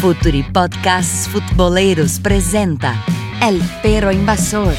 [0.00, 2.94] Futuri Podcasts Futboleros presenta
[3.42, 4.72] El Perro Invasor.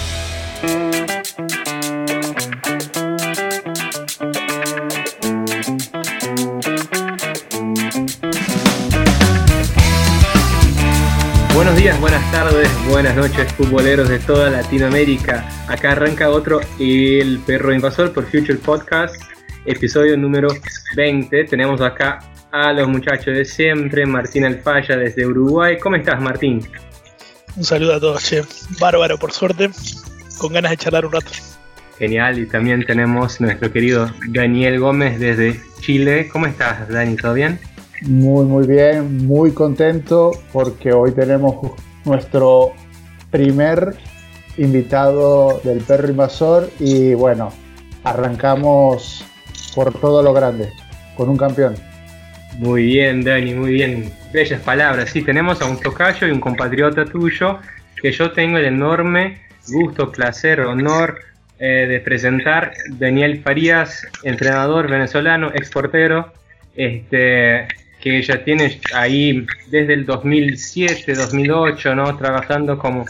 [11.53, 15.47] Buenos días, buenas tardes, buenas noches, futboleros de toda Latinoamérica.
[15.67, 19.21] Acá arranca otro El Perro Invasor por Future Podcast,
[19.67, 20.47] episodio número
[20.95, 21.43] 20.
[21.43, 25.77] Tenemos acá a los muchachos de siempre, Martín Alfaya desde Uruguay.
[25.79, 26.67] ¿Cómo estás, Martín?
[27.55, 28.43] Un saludo a todos, che.
[28.79, 29.69] Bárbaro, por suerte,
[30.37, 31.31] con ganas de charlar un rato.
[31.97, 36.29] Genial, y también tenemos nuestro querido Daniel Gómez desde Chile.
[36.31, 37.15] ¿Cómo estás, Dani?
[37.15, 37.59] ¿Todo bien?
[38.01, 41.73] Muy, muy bien, muy contento porque hoy tenemos
[42.05, 42.73] nuestro
[43.29, 43.95] primer
[44.57, 47.51] invitado del perro invasor y bueno,
[48.03, 49.23] arrancamos
[49.75, 50.69] por todo lo grande,
[51.15, 51.90] con un campeón.
[52.57, 54.11] Muy bien, Dani, muy bien.
[54.33, 55.09] Bellas palabras.
[55.09, 57.59] Sí, tenemos a un tocayo y un compatriota tuyo
[58.01, 61.19] que yo tengo el enorme gusto, placer, honor
[61.59, 62.73] eh, de presentar.
[62.89, 66.33] Daniel Farías, entrenador venezolano, exportero,
[66.75, 67.67] este,
[68.01, 72.17] que ya tiene ahí desde el 2007, 2008, ¿no?
[72.17, 73.05] Trabajando como,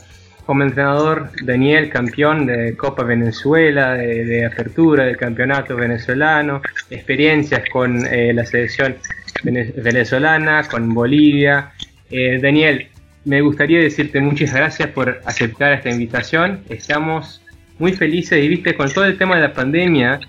[0.46, 1.32] como entrenador.
[1.44, 8.98] Daniel, campeón de Copa Venezuela, de, apertura del campeonato venezolano, experiencias con eh, la selección
[9.44, 11.72] venezolana, con Bolivia.
[12.10, 12.88] Eh, Daniel,
[13.26, 16.64] me gustaría decirte muchas gracias por aceptar esta invitación.
[16.70, 17.42] Estamos
[17.78, 20.20] muy felices y viste, con todo el tema de la pandemia,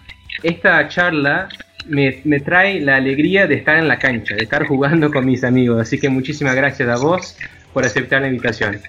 [0.43, 1.49] esta charla
[1.87, 5.81] me, trae la alegría de estar en la cancha, de estar jugando con mis amigos.
[5.81, 7.37] Así que muchísimas gracias a vos
[7.73, 8.81] por aceptar la invitación.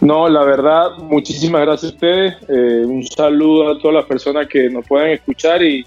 [0.00, 2.34] No, la verdad, muchísimas gracias a ustedes.
[2.48, 5.84] Eh, un saludo a todas las personas que nos puedan escuchar y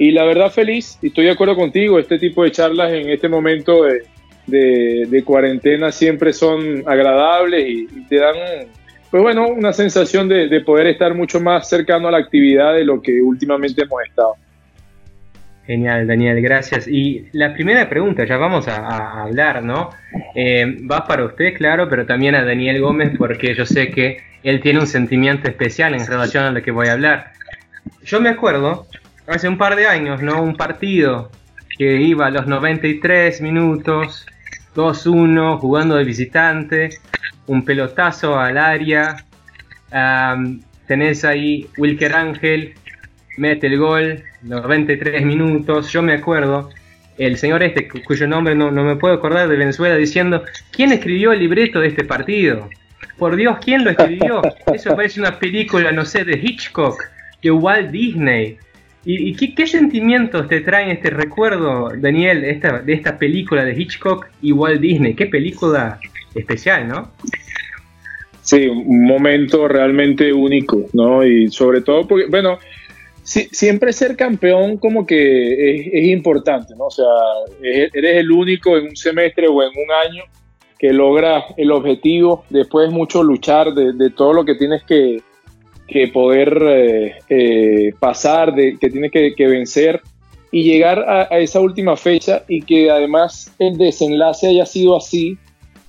[0.00, 3.28] y la verdad feliz, y estoy de acuerdo contigo, este tipo de charlas en este
[3.28, 8.34] momento de, cuarentena siempre son agradables y, te dan,
[9.10, 12.84] pues bueno, una sensación de, de, poder estar mucho más cercano a la actividad de
[12.86, 14.36] lo que últimamente hemos estado.
[15.66, 16.88] Genial, Daniel, gracias.
[16.88, 19.90] Y la primera pregunta, ya vamos a, hablar, ¿no?
[20.34, 24.62] Eh, va para usted, claro, pero también a Daniel Gómez, porque yo sé que él
[24.62, 27.32] tiene un sentimiento especial en relación a lo que voy a hablar.
[28.02, 28.86] Yo me acuerdo
[29.30, 30.42] hace un par de años, ¿no?
[30.42, 31.30] Un partido
[31.78, 34.26] que iba a los 93 minutos,
[34.74, 36.90] 2-1, jugando de visitante,
[37.46, 39.24] un pelotazo al área.
[40.86, 42.74] tenés ahí Wilker Ángel,
[43.36, 45.90] mete el gol, 93 minutos.
[45.92, 46.70] Yo me acuerdo,
[47.16, 51.32] el señor este, cuyo nombre no, no me puedo acordar de Venezuela, diciendo: ¿Quién escribió
[51.32, 52.68] el libreto de este partido?
[53.16, 54.42] Por Dios, ¿quién lo escribió?
[54.74, 57.00] Eso parece una película, no sé, de Hitchcock,
[57.42, 58.58] de Walt Disney.
[59.04, 64.52] ¿Y, qué, sentimientos te traen este recuerdo, Daniel, esta, de esta película de Hitchcock y
[64.52, 65.14] Walt Disney?
[65.14, 65.98] Qué película
[66.34, 67.10] especial, ¿no?
[68.42, 71.24] Sí, un momento realmente único, ¿no?
[71.24, 72.58] Y sobre todo porque, bueno,
[73.22, 76.86] siempre ser campeón como que es, importante, ¿no?
[76.86, 77.06] O sea,
[77.62, 80.24] eres el único en un semestre o en un año
[80.78, 85.22] que logra el objetivo, después mucho luchar de todo lo que tienes que,
[85.90, 90.00] que poder eh, eh, pasar, de, que tiene que, vencer
[90.52, 95.36] y llegar a, esa última fecha y que además el desenlace haya sido así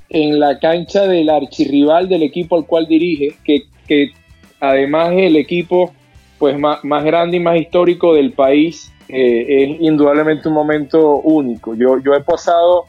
[0.09, 4.11] en la cancha del archirrival del equipo al cual dirige, que, que
[4.59, 5.91] además es el equipo
[6.37, 11.75] pues más, más, grande y más histórico del país, eh, es indudablemente un momento único.
[11.75, 12.85] Yo, yo he pasado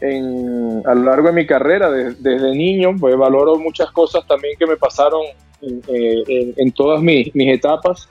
[0.00, 4.66] en, a lo largo de mi carrera, desde niño, pues valoro muchas cosas también que
[4.66, 5.22] me pasaron
[5.88, 8.08] en, todas mis, etapas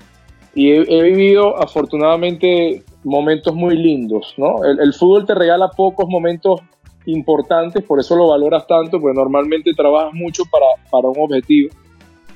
[0.56, 4.64] y he, vivido afortunadamente momentos muy lindos, ¿no?
[4.64, 6.62] El, fútbol te regala pocos momentos
[7.06, 11.74] importantes, por eso lo valoras tanto, porque normalmente trabajas mucho para, para un objetivo.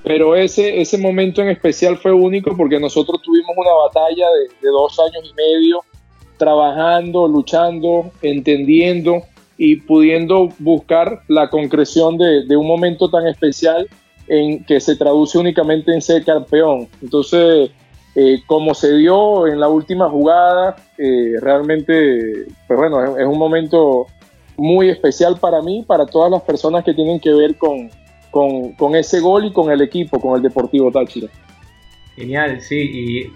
[0.04, 4.70] Pero ese, ese momento en especial fue único porque nosotros tuvimos una batalla de, de
[4.70, 5.82] dos años y medio
[6.38, 9.24] trabajando, luchando, entendiendo
[9.58, 13.88] y pudiendo buscar la concreción de, de un momento tan especial
[14.28, 16.88] en que se traduce únicamente en ser campeón.
[17.02, 17.72] Entonces,
[18.16, 24.08] eh, como se dio en la última jugada, eh, realmente, pues bueno, es, un momento
[24.58, 27.92] muy especial para mí, para todas las personas que tienen que ver con,
[28.32, 31.28] con, ese gol y con el equipo, con el Deportivo Táchira.
[32.16, 33.32] Genial, sí, y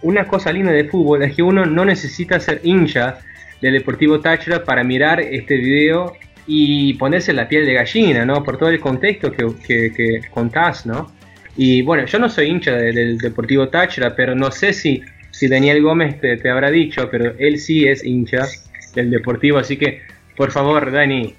[0.00, 3.18] una cosa linda de fútbol es que uno no necesita ser hincha
[3.60, 6.14] del Deportivo Táchira para mirar este video
[6.46, 8.42] y ponerse la piel de gallina, ¿no?
[8.42, 11.12] Por todo el contexto que, que, contás, ¿no?
[11.56, 15.82] Y bueno, yo no soy hincha del Deportivo Táchira, pero no sé si, si Daniel
[15.82, 18.46] Gómez te, habrá dicho, pero él sí es hincha
[18.94, 20.00] del Deportivo, así que
[20.36, 21.34] por favor, Dani,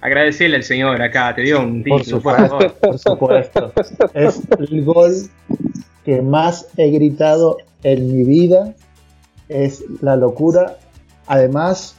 [0.00, 3.72] agradecerle al señor acá, te dio un por título, supuesto, por supuesto.
[4.12, 5.12] Es el gol
[6.04, 8.74] que más he gritado en mi vida.
[9.48, 10.78] Es la locura.
[11.26, 11.96] Además,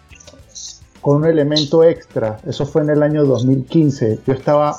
[1.06, 2.40] con un elemento extra.
[2.48, 4.22] Eso fue en el año 2015.
[4.26, 4.76] Yo estaba,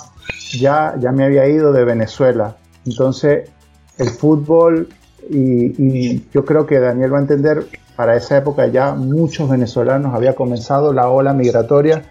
[0.59, 2.57] ya, ya me había ido de Venezuela.
[2.85, 3.49] Entonces,
[3.97, 4.89] el fútbol,
[5.31, 10.35] y, yo creo que Daniel va a entender, para esa época ya muchos venezolanos había
[10.35, 12.03] comenzado la ola migratoria.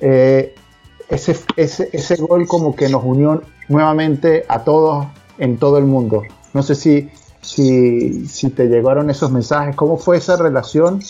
[0.00, 0.54] Eh,
[1.10, 6.22] ese, ese, ese gol como que nos unió nuevamente a todos en todo el mundo.
[6.54, 7.10] No sé si,
[7.42, 11.00] si, si te llegaron esos mensajes, cómo fue esa relación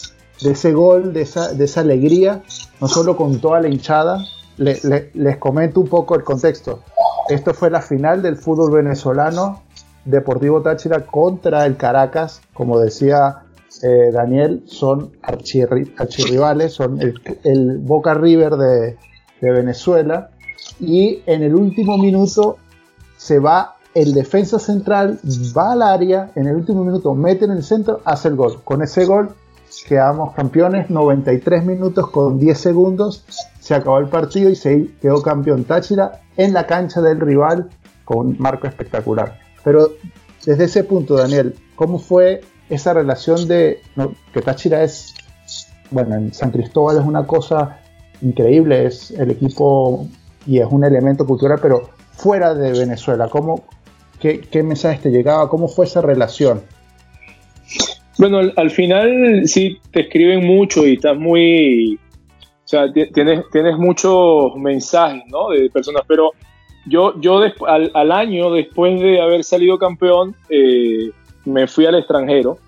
[0.40, 2.42] de ese gol, de esa, de esa alegría,
[2.80, 4.24] no solo con toda la hinchada.
[4.56, 6.80] Le- le- les comento un poco el contexto.
[7.28, 9.62] Esto fue la final del fútbol venezolano,
[10.04, 13.44] Deportivo Táchira contra el Caracas, como decía
[13.82, 17.14] eh, Daniel, son archirri- archirrivales, son el,
[17.44, 18.96] el Boca River de,
[19.40, 20.30] de Venezuela.
[20.80, 22.56] Y en el último minuto
[23.16, 25.18] se va el defensa central,
[25.56, 28.60] va al área, en el último minuto mete en el centro, hace el gol.
[28.64, 29.34] Con ese gol
[29.86, 33.24] quedamos campeones, 93 minutos con 10 segundos,
[33.58, 37.70] se acabó el partido y se quedó campeón Táchira en la cancha del rival
[38.04, 39.38] con un marco espectacular.
[39.64, 39.92] Pero
[40.44, 43.80] desde ese punto, Daniel, ¿cómo fue esa relación de
[44.32, 45.14] que Táchira es,
[45.90, 47.78] bueno, en San Cristóbal es una cosa
[48.20, 50.06] increíble, es el equipo
[50.46, 53.64] y es un elemento cultural, pero fuera de Venezuela, ¿cómo,
[54.20, 55.48] qué, qué mensajes te llegaba?
[55.48, 56.62] ¿Cómo fue esa relación?
[58.22, 61.98] Bueno, al, al final sí te escriben mucho y estás muy.
[62.64, 65.48] O sea, ti- tienes, tienes muchos mensajes, ¿no?
[65.50, 66.30] De personas, pero
[66.86, 71.10] yo, yo al, al año después de haber salido campeón, eh,
[71.46, 72.58] me fui al extranjero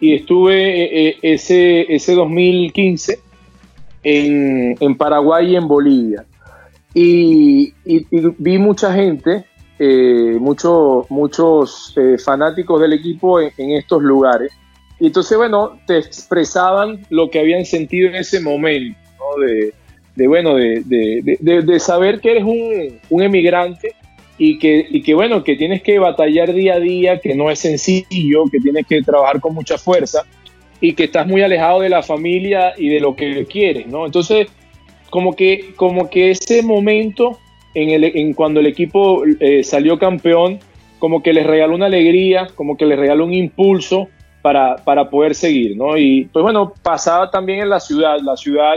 [0.00, 3.18] y estuve eh, eh, ese, ese 2015
[4.04, 6.24] en, en Paraguay y en Bolivia.
[6.94, 7.74] Y,
[8.38, 9.44] vi mucha gente,
[9.78, 14.50] eh, muchos eh, fanáticos del equipo en, en estos lugares.
[15.02, 19.44] Y entonces, bueno, te expresaban lo que habían sentido en ese momento, ¿no?
[20.14, 23.94] De, bueno, de- de saber que eres un, un emigrante
[24.38, 27.58] y que, y que, bueno, que tienes que batallar día a día, que no es
[27.58, 30.22] sencillo, que tienes que trabajar con mucha fuerza
[30.80, 34.06] y que estás muy alejado de la familia y de lo que quieres, ¿no?
[34.06, 34.46] Entonces,
[35.10, 37.38] como que, como que ese momento
[37.74, 40.60] en, el, en cuando el equipo eh, salió campeón,
[41.00, 44.08] como que les regaló una alegría, como que les regaló un impulso
[44.42, 45.96] para, para poder seguir, ¿no?
[45.96, 48.74] Y pues bueno, pasaba también en la ciudad, la ciudad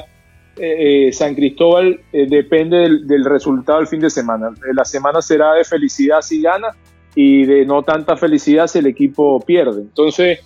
[0.58, 4.52] eh, eh, San Cristóbal eh, depende del, resultado del fin de semana.
[4.74, 6.70] La semana será de felicidad si gana
[7.14, 9.82] y de no tanta felicidad si el equipo pierde.
[9.82, 10.40] Entonces,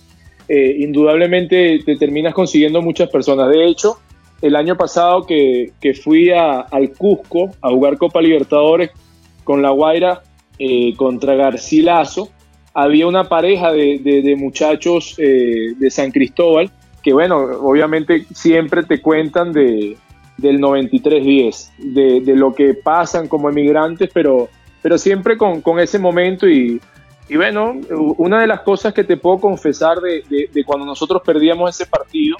[0.48, 3.50] indudablemente te terminas consiguiendo muchas personas.
[3.50, 3.98] De hecho,
[4.42, 8.90] el año pasado que, que fui a- al Cusco a jugar Copa Libertadores
[9.44, 10.22] con La Guaira
[10.96, 12.30] contra Garcilaso,
[12.82, 16.70] había una pareja de, de- muchachos eh, de San Cristóbal
[17.02, 19.96] que, bueno, obviamente siempre te cuentan de,
[20.36, 24.48] del 93-10, de, de lo que pasan como emigrantes, pero,
[24.82, 26.80] pero siempre con, con ese momento y,
[27.28, 27.74] y bueno,
[28.18, 31.86] una de las cosas que te puedo confesar de, de- de cuando nosotros perdíamos ese
[31.90, 32.36] partido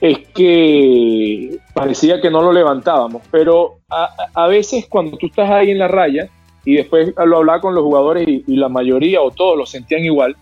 [0.00, 5.70] es que parecía que no lo levantábamos, pero a, a veces cuando tú estás ahí
[5.70, 6.28] en la raya
[6.64, 10.36] y después lo hablaba con los jugadores y, la mayoría o todos lo sentían igual,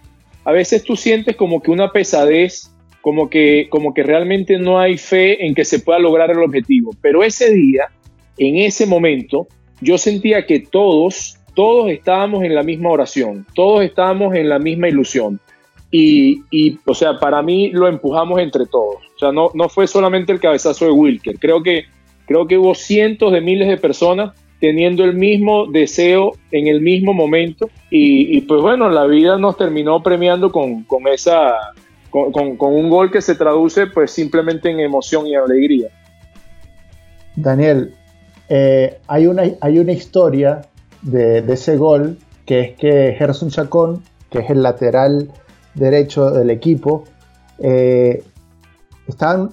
[0.45, 4.99] a veces tú sientes como que una pesadez, como que, como que realmente no hay
[4.99, 7.89] fe en que se pueda lograr el objetivo, pero ese día,
[8.39, 9.49] en ese momento,
[9.81, 14.89] yo sentía que todos, todos estábamos en la misma oración, todos estábamos en la misma
[14.89, 15.41] ilusión.
[15.95, 18.97] Y, y, o sea, para mí lo empujamos entre todos.
[19.15, 21.39] O sea, no, no fue solamente el cabezazo de Wilker.
[21.39, 21.85] Creo que,
[22.25, 24.33] creo que hubo cientos de miles de personas
[24.63, 27.69] teniendo el mismo deseo en el mismo momento.
[27.91, 31.55] Y, pues bueno, la vida nos terminó premiando con, con esa,
[32.11, 35.89] con, con- un gol que se traduce pues simplemente en emoción y alegría.
[37.35, 37.93] Daniel,
[38.49, 40.61] eh, hay, una, hay una historia
[41.03, 45.29] de, ese gol que es que Gerson Chacón, que es el lateral
[45.75, 47.03] derecho del equipo,
[47.59, 48.23] eh,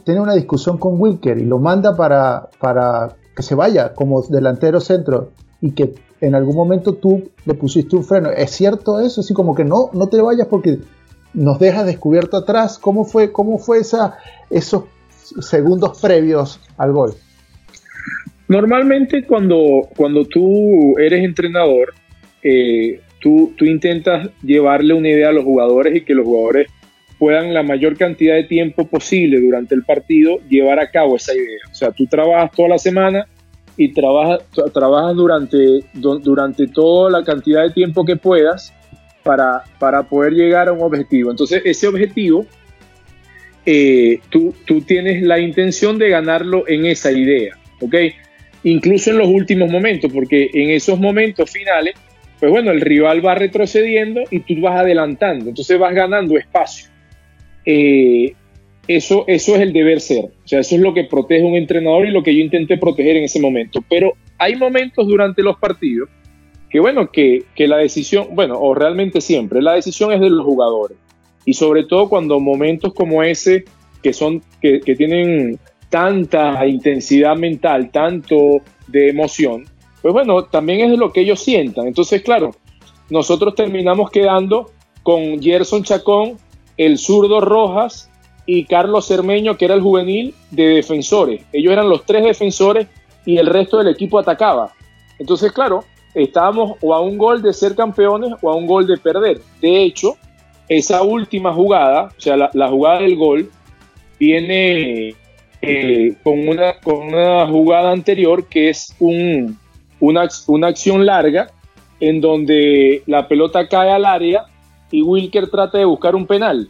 [0.06, 4.82] tiene una discusión con Wilker y lo manda para, para que se vaya como delantero
[4.82, 5.32] centro
[5.62, 8.32] y que en algún momento tú le pusiste un freno.
[8.32, 9.22] ¿Es cierto eso?
[9.22, 10.80] Así como que no, no te vayas porque
[11.34, 12.78] nos dejas descubierto atrás.
[12.78, 14.18] ¿Cómo fue, cómo fue esa,
[14.50, 14.84] esos
[15.40, 17.14] segundos previos al gol?
[18.50, 21.94] Normalmente cuando, cuando tú eres entrenador,
[22.44, 26.68] eh, tú, tú intentas llevarle una idea a los jugadores y que los jugadores
[27.20, 31.60] puedan la mayor cantidad de tiempo posible durante el partido llevar a cabo esa idea.
[31.70, 33.28] O sea, tú trabajas toda la semana
[33.76, 34.42] y trabajas,
[34.74, 35.58] trabajas durante,
[35.94, 38.74] durante toda la cantidad de tiempo que puedas
[39.24, 41.30] para, para poder llegar a un objetivo.
[41.30, 42.46] Entonces, ese objetivo,
[43.66, 47.96] eh, tú, tú tienes la intención de ganarlo en esa idea, ¿ok?
[48.64, 51.96] Incluso en los últimos momentos, porque en esos momentos finales,
[52.40, 56.89] pues bueno, el rival va retrocediendo y tú vas adelantando, entonces vas ganando espacio.
[57.66, 58.34] Eh,
[58.88, 60.26] eso, eso es el deber ser.
[60.26, 63.18] O sea, eso es lo que protege un entrenador y lo que yo intenté proteger
[63.18, 63.84] en ese momento.
[63.88, 66.10] Pero hay momentos durante los partidos
[66.70, 70.98] que, bueno, que, la decisión, bueno, o realmente siempre, la decisión es de los jugadores.
[71.46, 73.66] Y sobre todo cuando momentos como ese,
[74.02, 79.66] que son, que, que tienen tanta intensidad mental, tanto de emoción,
[80.02, 81.88] pues bueno, también es de lo que ellos sientan.
[81.88, 82.52] Entonces, claro,
[83.10, 84.72] nosotros terminamos quedando
[85.04, 86.38] con Gerson Chacón,
[86.80, 88.10] el zurdo Rojas
[88.46, 91.44] y Carlos Cermeño, que era el juvenil de defensores.
[91.52, 92.88] Ellos eran los tres defensores
[93.26, 94.72] y el resto del equipo atacaba.
[95.20, 95.84] Entonces, claro,
[96.16, 99.42] estábamos o a un gol de ser campeones o a un gol de perder.
[99.62, 100.16] De hecho,
[100.70, 103.52] esa última jugada, o sea, la, jugada del gol,
[104.18, 105.16] viene
[105.62, 109.60] eh, con, una, con una jugada anterior que es un,
[110.00, 111.52] una, una acción larga
[112.00, 114.46] en donde la pelota cae al área
[114.92, 116.70] y Wilker trata de buscar un penal.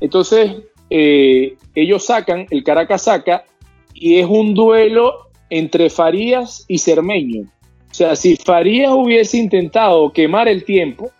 [0.00, 0.56] Entonces,
[0.88, 3.44] eh, ellos sacan, el Caracas saca,
[3.94, 7.42] y es un duelo entre Farías y Cermeño.
[7.90, 11.10] O sea, si Farías hubiese intentado quemar el tiempo,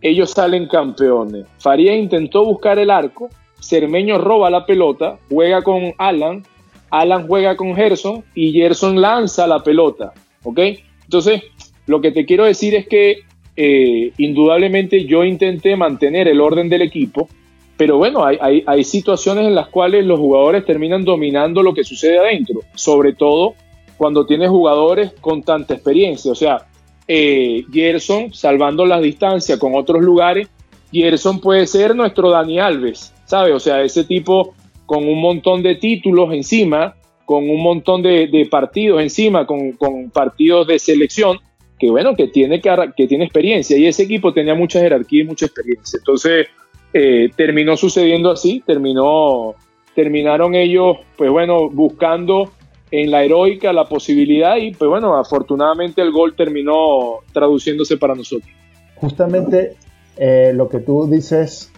[0.00, 1.46] ellos salen campeones.
[1.58, 3.28] Farías intentó buscar el arco,
[3.60, 6.44] Cermeño roba la pelota, juega con Alan,
[6.90, 10.12] Alan juega con Gerson y Gerson lanza la pelota.
[10.44, 10.60] ¿Ok?
[11.04, 11.42] Entonces,
[11.86, 13.20] lo que te quiero decir es que
[13.56, 17.28] eh, indudablemente yo intenté mantener el orden del equipo,
[17.76, 22.18] pero bueno, hay, hay, situaciones en las cuales los jugadores terminan dominando lo que sucede
[22.18, 23.54] adentro, sobre todo
[23.96, 26.32] cuando tienes jugadores con tanta experiencia.
[26.32, 26.66] O sea,
[27.08, 30.48] eh, Gerson, salvando las distancias con otros lugares,
[30.92, 33.52] Gerson puede ser nuestro Dani Alves, ¿sabe?
[33.52, 34.54] O sea, ese tipo
[34.86, 36.94] con un montón de títulos encima,
[37.24, 41.38] con un montón de, partidos encima, con, con, partidos de selección,
[41.78, 43.76] que bueno, que tiene, que, tiene experiencia.
[43.76, 45.98] Y ese equipo tenía mucha jerarquía y mucha experiencia.
[45.98, 46.46] Entonces,
[46.92, 49.54] eh, terminó sucediendo así, terminó,
[49.94, 52.50] terminaron ellos, pues bueno, buscando
[52.90, 58.50] en la heroica la posibilidad y pues bueno, afortunadamente el gol terminó traduciéndose para nosotros.
[58.94, 59.76] Justamente
[60.16, 61.72] eh, lo que tú dices,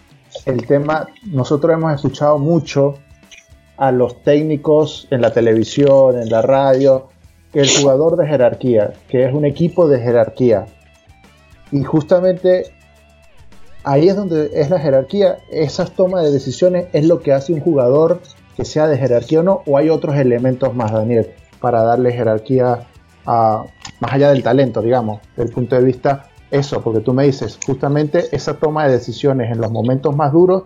[0.46, 2.98] el tema, nosotros hemos escuchado mucho
[3.76, 7.08] a los técnicos en la televisión, en la radio,
[7.60, 10.66] el jugador de jerarquía, que es un equipo de jerarquía.
[11.72, 12.66] Y justamente
[13.82, 15.38] ahí es donde es la jerarquía.
[15.50, 18.20] Esas tomas de decisiones es lo que hace un jugador
[18.56, 22.86] que sea de jerarquía o no, o hay otros elementos más, Daniel, para darle jerarquía
[23.26, 28.24] más allá del talento, digamos, del punto de vista eso, porque tú me dices, justamente
[28.32, 30.62] esa toma de decisiones en los momentos más duros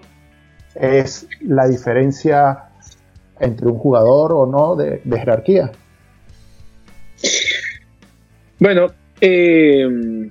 [0.74, 2.68] es la diferencia
[3.40, 5.72] entre un jugador o no de jerarquía.
[8.62, 10.28] Bueno, eh,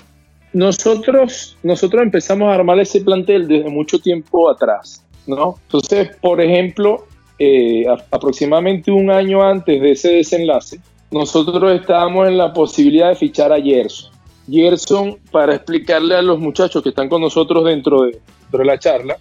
[0.53, 5.55] nosotros, nosotros empezamos a armar ese plantel desde mucho tiempo atrás, ¿no?
[5.63, 7.07] Entonces, por ejemplo,
[7.37, 10.79] eh, aproximadamente un año antes de ese desenlace,
[11.11, 14.13] nosotros estábamos en la posibilidad de fichar a Gerson.
[14.49, 18.11] Gerson, para explicarle a los muchachos que están con nosotros dentro de,
[18.43, 19.17] dentro de la charla,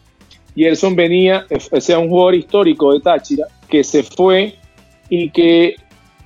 [0.54, 4.54] Gerson venía, o sea, un jugador histórico de Táchira, que se fue
[5.08, 5.74] y que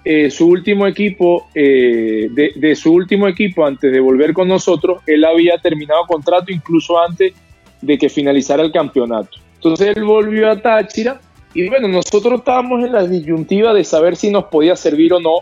[0.05, 5.25] eh, su último equipo, eh, de, su último equipo antes de volver con nosotros, él
[5.25, 7.33] había terminado contrato incluso antes
[7.81, 9.39] de que finalizara el campeonato.
[9.55, 11.21] Entonces él volvió a Táchira
[11.55, 15.37] y bueno, nosotros estábamos en la disyuntiva de saber si nos podía servir o no,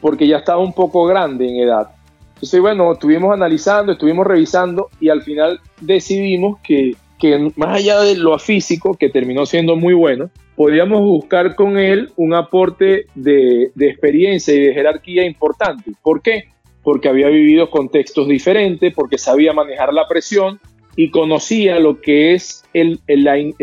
[0.00, 1.88] porque ya estaba un poco grande en edad.
[2.36, 8.16] Entonces bueno, estuvimos analizando, estuvimos revisando y al final decidimos que, que más allá de
[8.16, 14.52] lo físico, que terminó siendo muy bueno, podíamos buscar con él un aporte de, experiencia
[14.52, 15.92] y de jerarquía importante.
[16.02, 16.48] ¿Por qué?
[16.82, 20.58] Porque había vivido contextos diferentes, porque sabía manejar la presión
[20.96, 22.98] y conocía lo que es el,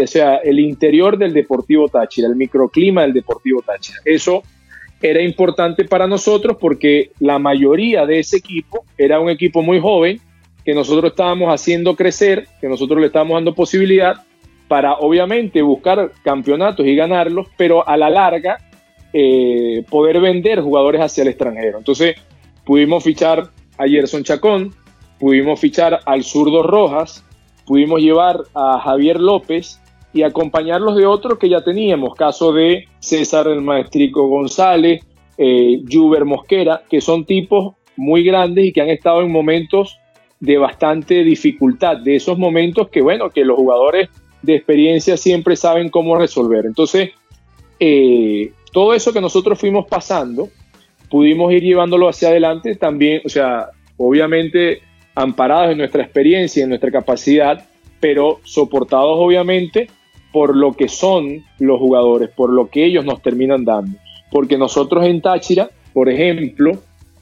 [0.01, 3.99] o sea, el interior del Deportivo Táchira, el microclima del Deportivo Táchira.
[4.05, 4.43] Eso
[5.01, 10.21] era importante para nosotros porque la mayoría de ese equipo era un equipo muy joven
[10.63, 14.23] que nosotros estábamos haciendo crecer, que nosotros le estábamos dando posibilidad
[14.67, 18.57] para obviamente buscar campeonatos y ganarlos, pero a la larga
[19.13, 21.77] eh, poder vender jugadores hacia el extranjero.
[21.77, 22.15] Entonces
[22.65, 24.73] pudimos fichar a Gerson Chacón,
[25.19, 27.23] pudimos fichar al zurdo Rojas,
[27.65, 29.81] pudimos llevar a Javier López
[30.13, 35.05] y acompañarlos de otros que ya teníamos, caso de César el Maestrico González,
[35.37, 39.99] eh, Juber Mosquera, que son tipos muy grandes y que han estado en momentos
[40.39, 44.09] de bastante dificultad, de esos momentos que, bueno, que los jugadores
[44.45, 46.65] de experiencia siempre saben cómo resolver.
[46.65, 47.11] Entonces,
[47.79, 50.49] eh, todo eso que nosotros fuimos pasando,
[51.09, 54.81] pudimos ir llevándolo hacia adelante también, o sea, obviamente
[55.15, 57.65] amparados en nuestra experiencia, en nuestra capacidad,
[57.99, 59.87] pero soportados obviamente
[60.31, 63.97] por lo que son los jugadores, por lo que ellos nos terminan dando.
[64.31, 66.73] Porque nosotros en Táchira, por ejemplo,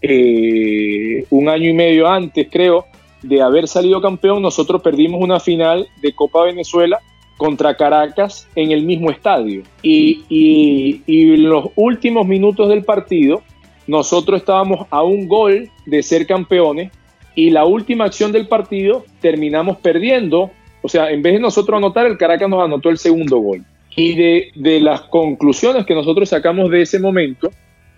[0.01, 2.85] eh, un año y medio antes, creo,
[3.21, 6.99] de haber salido campeón, nosotros perdimos una final de Copa Venezuela
[7.37, 9.63] contra Caracas en el mismo estadio.
[9.81, 13.41] Y, y, en los últimos minutos del partido,
[13.87, 16.91] nosotros estábamos a un gol de ser campeones
[17.35, 20.51] y la última acción del partido terminamos perdiendo.
[20.81, 23.63] O sea, en vez de nosotros anotar, el Caracas nos anotó el segundo gol.
[23.95, 27.51] Y de, de las conclusiones que nosotros sacamos de ese momento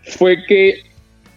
[0.03, 0.79] fue que,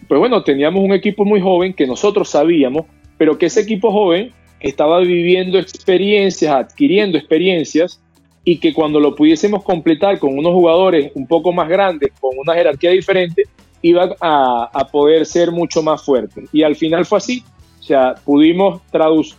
[0.07, 2.85] pues bueno, teníamos un equipo muy joven que nosotros sabíamos
[3.19, 8.01] pero que ese equipo joven estaba viviendo experiencias, adquiriendo experiencias
[8.43, 12.53] y que cuando lo pudiésemos completar con unos jugadores un poco más grandes, con una
[12.53, 13.43] jerarquía diferente,
[13.81, 16.45] iba a, poder ser mucho más fuerte.
[16.51, 17.43] Y al final fue así.
[17.79, 18.81] O sea, pudimos,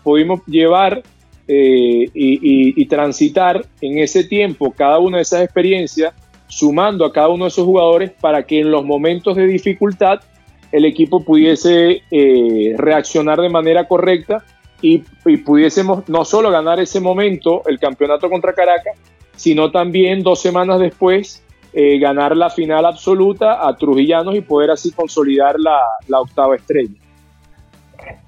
[0.03, 1.03] pudimos llevar
[1.47, 6.15] eh, y, transitar en ese tiempo cada una de esas experiencias,
[6.47, 10.21] sumando a cada uno de esos jugadores para que en los momentos de dificultad
[10.73, 14.45] el equipo pudiese eh, reaccionar de manera correcta
[14.83, 14.99] y,
[15.39, 18.97] pudiésemos no solo ganar ese momento el campeonato contra Caracas,
[19.37, 24.93] sino también dos semanas después eh, ganar la final absoluta a Trujillanos y poder así
[24.93, 26.95] consolidar la, octava estrella.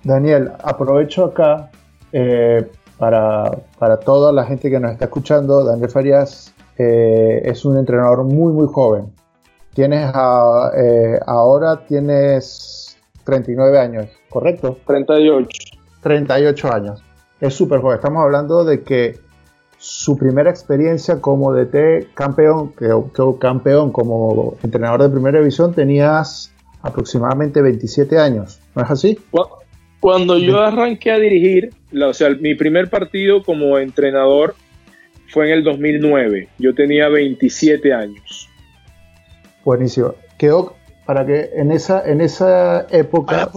[0.05, 1.71] Daniel, aprovecho acá
[2.13, 5.65] eh, para, para, toda la gente que nos está escuchando.
[5.65, 9.13] Daniel Farías es un entrenador muy, muy joven.
[9.75, 10.13] Tienes
[10.77, 14.77] eh, ahora tienes 39 años, ¿correcto?
[14.87, 15.49] 38.
[16.03, 17.03] 38 años.
[17.41, 17.97] Es súper joven.
[17.97, 19.19] Estamos hablando de que
[19.79, 22.89] su primera experiencia como DT campeón, que,
[23.41, 28.61] campeón como entrenador de primera división, tenías aproximadamente 27 años.
[28.75, 29.19] ¿No es así?
[30.01, 34.55] Cuando yo arranqué a dirigir, o sea, mi primer partido como entrenador
[35.29, 36.49] fue en el 2009.
[36.59, 38.49] Yo tenía 27 años.
[39.65, 40.15] Buenísimo.
[40.39, 43.51] Quedó para que en esa, en esa época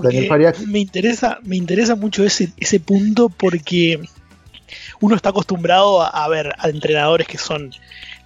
[0.68, 4.00] me interesa, me interesa mucho ese, ese punto porque
[5.00, 7.72] uno está acostumbrado a, ver a entrenadores que son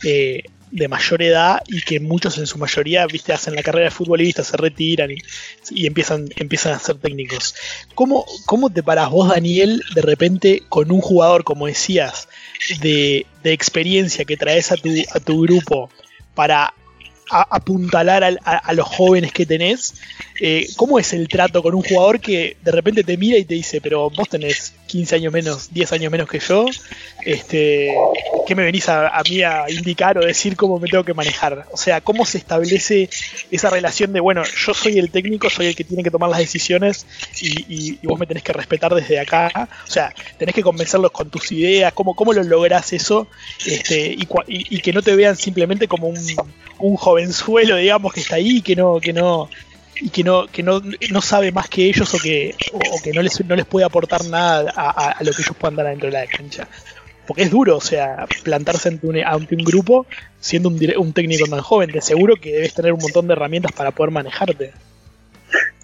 [0.04, 3.92] eh, de mayor edad y que muchos en su mayoría, viste, hacen la carrera de
[3.92, 7.56] futbolista, se retiran y, empiezan, empiezan a ser técnicos.
[7.96, 12.30] ¿Cómo, ¿Cómo te paras vos, Daniel, de repente con un jugador, como decías,
[12.82, 15.90] de, de experiencia que traes a tu, a tu grupo
[16.36, 16.74] para
[17.30, 19.96] apuntalar a, los jóvenes que tenés.
[20.40, 23.56] Eh, ¿Cómo es el trato con un jugador que de repente te mira y te
[23.56, 26.66] dice, pero vos tenés 15 años menos, 10 años menos que yo?
[27.24, 27.94] Este,
[28.48, 31.68] ¿Qué me venís a, mí a indicar o decir cómo me tengo que manejar?
[31.72, 33.10] O sea, ¿cómo se establece
[33.52, 36.40] esa relación de, bueno, yo soy el técnico, soy el que tiene que tomar las
[36.40, 37.06] decisiones
[37.40, 39.70] y, vos me tenés que respetar desde acá?
[39.88, 43.28] O sea, tenés que convencerlos con tus ideas, ¿cómo, cómo lo lográs eso?
[43.66, 46.18] Este, y, que no te vean simplemente como un,
[46.80, 49.50] un jovenzuelo, digamos, que está ahí que no, que no,
[50.02, 50.82] y que no, que no,
[51.12, 54.24] no sabe más que ellos o que, o, que no les, no les puede aportar
[54.26, 56.68] nada a, lo que ellos puedan dar dentro de la cancha.
[57.28, 60.08] Porque es duro, o sea, plantarse ante un, ante un grupo
[60.40, 61.92] siendo un, un técnico tan joven.
[61.92, 64.72] De seguro que debes tener un montón de herramientas para poder manejarte.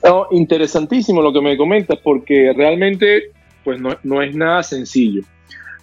[0.03, 3.31] No, interesantísimo lo que me comentas, porque realmente
[3.63, 5.23] pues no, no es nada sencillo.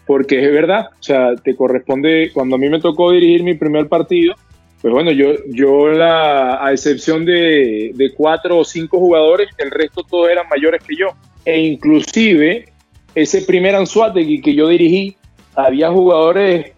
[0.06, 3.88] Porque es verdad, o sea, te corresponde, cuando a mí me tocó dirigir mi primer
[3.88, 4.34] partido,
[4.82, 10.28] pues bueno, yo, yo la, a excepción de, cuatro o cinco jugadores, el resto todos
[10.28, 11.10] eran mayores que yo.
[11.44, 12.64] E inclusive
[13.14, 15.16] ese primer Anzuategui que yo dirigí,
[15.54, 16.72] había jugadores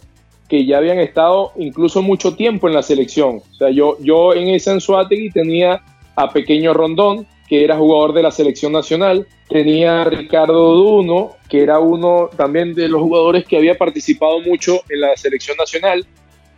[0.50, 3.36] que ya habían estado incluso mucho tiempo en la selección.
[3.36, 5.80] O sea, yo, yo en ese Anzuategui tenía
[6.14, 11.62] a Pequeño Rondón, que era jugador de la selección nacional, tenía a Ricardo Duno, que
[11.62, 16.06] era uno también de los jugadores que había participado mucho en la selección nacional,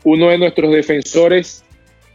[0.07, 1.65] uno de nuestros defensores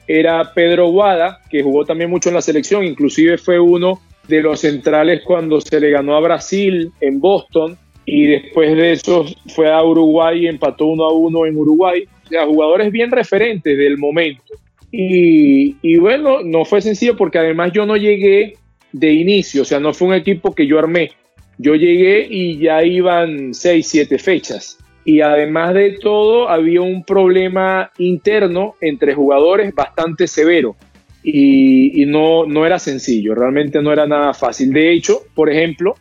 [0.07, 3.99] era Pedro Guada, que jugó también mucho en la selección, inclusive fue uno
[4.29, 9.25] de los centrales cuando se le ganó a Brasil en Boston y después de eso
[9.53, 12.07] fue a Uruguay y empató uno a uno en Uruguay.
[12.25, 14.53] O sea, jugadores bien referentes del momento.
[14.89, 18.55] Y, bueno, no fue sencillo porque además yo no llegué
[18.93, 21.11] de inicio, o sea, no fue un equipo que yo armé.
[21.57, 27.91] Yo llegué y ya iban seis, siete fechas y además de todo había un problema
[27.97, 30.75] interno entre jugadores bastante severo.
[31.23, 34.73] y, no, no era sencillo, realmente no era nada fácil.
[34.73, 35.95] De hecho, por ejemplo,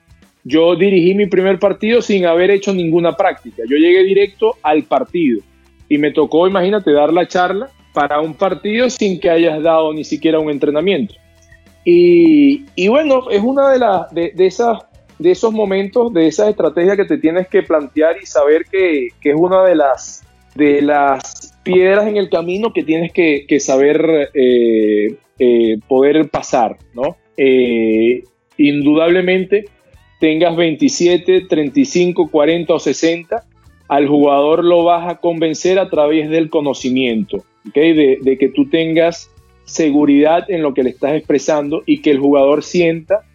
[0.44, 3.62] yo dirigí mi primer partido sin haber hecho ninguna práctica.
[3.68, 5.40] Yo llegué directo al partido
[5.88, 10.04] y me tocó, imagínate, dar la charla para un partido sin que hayas dado ni
[10.04, 11.14] siquiera un entrenamiento.
[11.84, 14.78] Y, y bueno, es una de, las de, esas,
[15.20, 19.30] de esos momentos, de esas estrategias que te tienes que plantear y saber que, que
[19.30, 25.14] es una de las, de las piedras en el camino que tienes que, saber eh,
[25.38, 27.18] eh, poder pasar, ¿no?
[27.36, 28.24] Eh,
[28.56, 29.66] indudablemente
[30.20, 33.44] tengas 27, 35, 40 o 60,
[33.88, 37.92] al jugador lo vas a convencer a través del conocimiento, ¿okay?
[37.92, 39.30] de, que tú tengas
[39.64, 43.26] seguridad en lo que le estás expresando y que el jugador sienta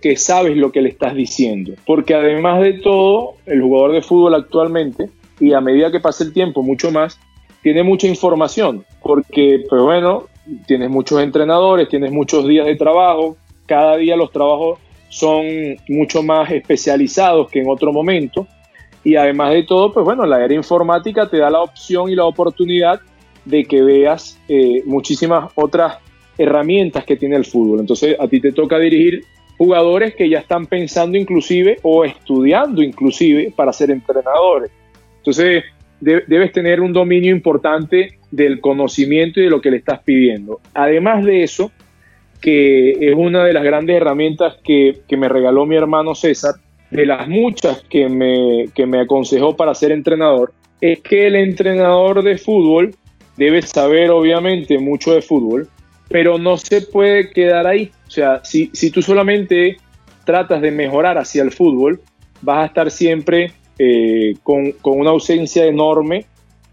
[0.00, 1.72] que, sabes lo que le estás diciendo.
[1.86, 6.32] Porque además de todo, el jugador de fútbol actualmente, y a medida que pasa el
[6.32, 7.18] tiempo, mucho más,
[7.62, 8.84] tiene mucha información.
[9.02, 10.24] Porque, pues bueno,
[10.66, 15.46] tienes muchos entrenadores, tienes muchos días de trabajo, cada día los trabajos son
[15.88, 18.46] mucho más especializados que en otro momento.
[19.02, 22.24] Y además de todo, pues bueno, la era informática te da la opción y la
[22.24, 23.00] oportunidad
[23.44, 25.98] de que veas eh, muchísimas otras
[26.36, 27.80] herramientas que tiene el fútbol.
[27.80, 29.24] Entonces a ti te toca dirigir
[29.56, 34.70] jugadores que ya están pensando inclusive o estudiando inclusive para ser entrenadores.
[35.18, 35.64] Entonces
[36.00, 40.60] debes tener un dominio importante del conocimiento y de lo que le estás pidiendo.
[40.74, 41.70] Además de eso,
[42.40, 46.56] que es una de las grandes herramientas que, me regaló mi hermano César,
[46.90, 52.22] de las muchas que me, que me aconsejó para ser entrenador, es que el entrenador
[52.22, 52.94] de fútbol
[53.36, 55.68] debe saber obviamente mucho de fútbol,
[56.14, 57.90] pero no se puede quedar ahí.
[58.06, 59.78] O sea, si, si tú solamente
[60.24, 62.00] tratas de mejorar hacia el fútbol,
[62.40, 63.50] vas a estar siempre
[63.80, 66.26] eh, con, con, una ausencia enorme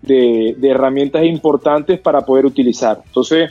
[0.03, 3.01] de, de herramientas importantes para poder utilizar.
[3.03, 3.49] Entonces,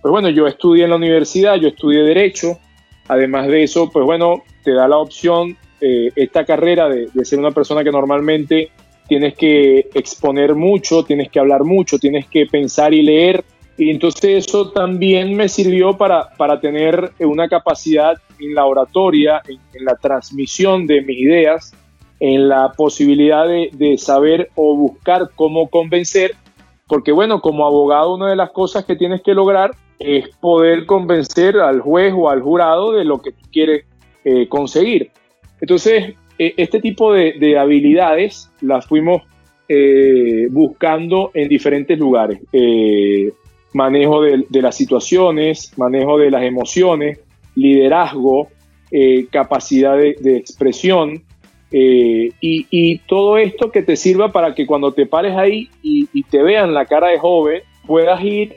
[0.00, 2.60] pues bueno, yo estudié en la universidad, yo estudié Derecho,
[3.08, 7.50] además de eso, pues bueno, te da la opción eh, esta carrera de, ser una
[7.50, 8.70] persona que normalmente
[9.08, 13.44] tienes que exponer mucho, tienes que hablar mucho, tienes que pensar y leer.
[13.78, 19.84] Y entonces eso también me sirvió para, para tener una capacidad en la oratoria, en,
[19.84, 21.74] la transmisión de mis ideas,
[22.20, 26.36] en la posibilidad de, de saber o buscar cómo convencer
[26.92, 31.56] porque bueno, como abogado una de las cosas que tienes que lograr es poder convencer
[31.56, 33.86] al juez o al jurado de lo que tú quieres
[34.24, 35.10] eh, conseguir.
[35.62, 39.22] Entonces, e, este tipo de, habilidades las fuimos
[39.70, 42.40] eh, buscando en diferentes lugares.
[43.72, 47.20] Eh, manejo de, las situaciones, manejo de las emociones,
[47.54, 48.48] liderazgo,
[49.30, 51.22] capacidad de, expresión,
[51.70, 56.74] y, todo esto que te sirva para que cuando te pares ahí y, te vean
[56.74, 58.56] la cara de joven, puedas ir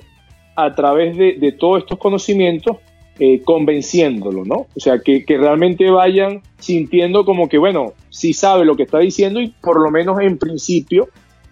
[0.56, 2.78] a través de, todos estos conocimientos
[3.18, 4.68] eh, convenciéndolo, ¿no?
[4.76, 9.40] O sea, que, realmente vayan sintiendo como que, bueno, sí sabe lo que está diciendo
[9.40, 11.08] y por lo menos en principio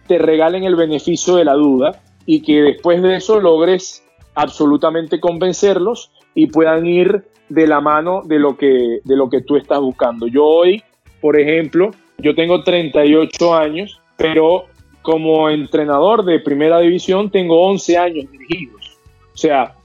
[0.08, 4.04] te regalen el beneficio de la duda y que después de eso logres
[4.36, 9.58] absolutamente convencerlos y puedan ir de la mano de lo que, de lo que tú
[9.58, 10.28] estás buscando.
[10.28, 10.84] Yo hoy,
[11.22, 14.66] por ejemplo, yo tengo 38 años, pero
[15.02, 18.98] como entrenador de primera división tengo 11 años dirigidos.
[19.34, 19.76] O sea,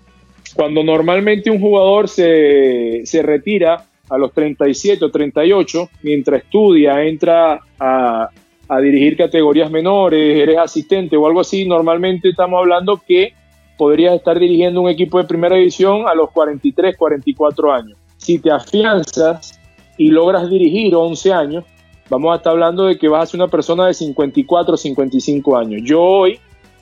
[0.55, 8.31] cuando normalmente un jugador se, retira a los 37 o 38, mientras estudia, entra a,
[8.77, 13.33] dirigir categorías menores, eres asistente o algo así, normalmente estamos hablando que
[13.79, 17.99] podrías estar dirigiendo un equipo de primera división a los 43, 44 años.
[18.19, 19.59] Si te afianzas
[19.97, 21.65] y logras dirigir 11 años,
[22.11, 25.83] vamos a estar hablando de que vas a ser una persona de 54, 55 años.
[25.85, 26.39] Yo hoy,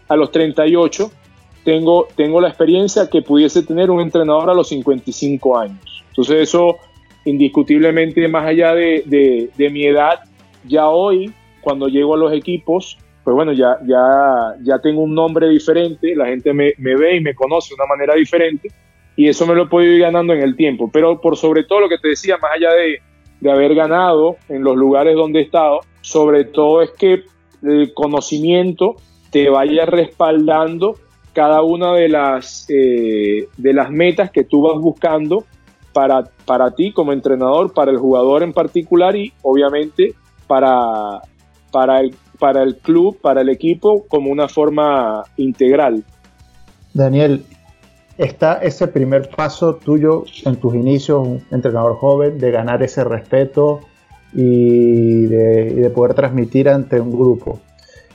[0.08, 1.10] a los 38,
[1.64, 6.04] tengo, tengo la experiencia que pudiese tener un entrenador a los 55 años.
[6.08, 6.76] Entonces eso
[7.26, 10.20] indiscutiblemente más allá de, mi edad,
[10.64, 11.32] ya hoy
[11.66, 16.26] cuando llego a los equipos, pues bueno, ya, ya, ya tengo un nombre diferente, la
[16.26, 18.70] gente me, ve y me conoce de una manera diferente
[19.16, 20.88] y eso me lo he podido ir ganando en el tiempo.
[20.92, 23.00] Pero por sobre todo lo que te decía, más allá de,
[23.40, 27.24] de haber ganado en los lugares donde he estado, sobre todo es que
[27.64, 28.94] el conocimiento
[29.32, 31.00] te vaya respaldando
[31.32, 35.42] cada una de las, eh, de las metas que tú vas buscando
[35.92, 40.14] para, para ti como entrenador, para el jugador en particular y obviamente
[40.46, 41.22] para,
[41.76, 46.02] para, el, para el club, para el equipo como una forma integral.
[46.94, 47.44] Daniel,
[48.16, 53.80] está ese primer paso tuyo en tus inicios, entrenador joven, de ganar ese respeto
[54.32, 57.60] y de, y de poder transmitir ante un grupo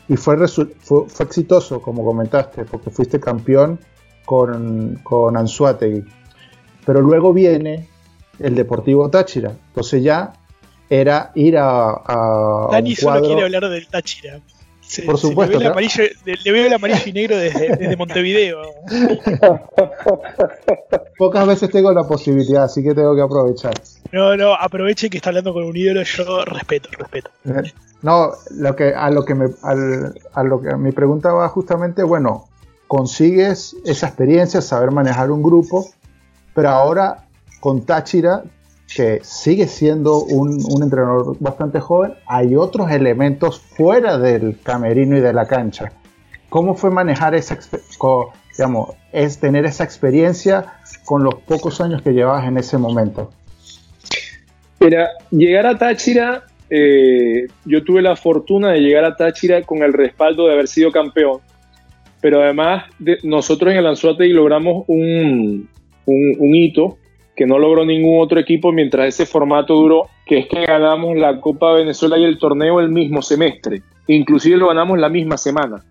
[0.08, 3.80] y fue, fue, exitoso, como comentaste, porque fuiste campeón
[4.26, 6.04] con, con Anzuategui.
[6.84, 7.88] Pero luego viene
[8.39, 9.52] el Deportivo Táchira.
[9.67, 10.34] Entonces ya
[10.92, 12.02] era ir a.
[12.06, 14.42] a Dani solo quiere hablar del Táchira.
[15.06, 15.58] Por supuesto.
[15.58, 18.62] le, veo el amarillo, y negro desde, Montevideo.
[21.18, 23.74] Pocas veces tengo la posibilidad, así que tengo que aprovechar.
[24.12, 27.32] No, no, aproveche que está hablando con un ídolo, yo respeto, respeto.
[27.46, 32.50] Eh, no, lo que, a lo que me, a lo que me preguntaba justamente, bueno,
[32.88, 35.90] consigues esa experiencia, saber manejar un grupo,
[36.54, 37.28] pero ahora
[37.62, 38.44] con Táchira
[38.96, 45.34] que sigue siendo un, entrenador bastante joven, hay otros elementos fuera del camerino y de
[45.34, 45.94] la cancha.
[46.50, 47.58] ¿Cómo fue manejar esa,
[48.58, 50.74] digamos, es tener esa experiencia
[51.06, 53.32] con los pocos años que llevabas en ese momento?
[54.80, 59.94] Mira, llegar a Táchira, eh, yo tuve la fortuna de llegar a Táchira con el
[59.94, 61.40] respaldo de haber sido campeón,
[62.20, 62.86] pero además
[63.24, 65.70] nosotros en el Anzuategui logramos un,
[66.06, 66.98] un hito
[67.42, 71.42] que no logró ningún otro equipo mientras ese formato duró, que es que ganamos la
[71.42, 75.84] Copa Venezuela y el torneo el mismo semestre, inclusive lo ganamos la misma semana.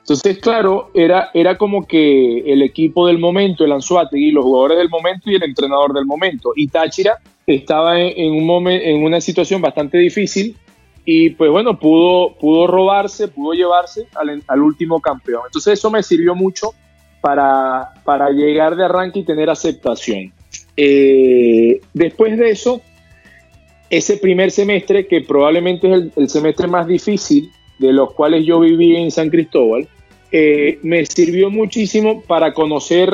[0.00, 4.88] Entonces, claro, era, era como que el equipo del momento, el Anzuategui, los jugadores del
[4.88, 6.50] momento y el entrenador del momento.
[6.56, 10.56] Y Táchira estaba en, un momento, en una situación bastante difícil
[11.04, 15.42] y pues bueno, pudo, pudo robarse, pudo llevarse al, al último campeón.
[15.46, 16.74] Entonces eso me sirvió mucho
[17.20, 20.32] para, para llegar de arranque y tener aceptación.
[20.76, 22.80] Eh, después de eso,
[23.90, 28.96] ese primer semestre, que probablemente es el, semestre más difícil de los cuales yo viví
[28.96, 29.88] en San Cristóbal,
[30.32, 33.12] eh, me sirvió muchísimo para conocer,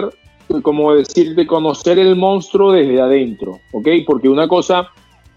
[0.62, 3.88] como decir, de conocer el monstruo desde adentro, ¿ok?
[4.06, 4.88] Porque una cosa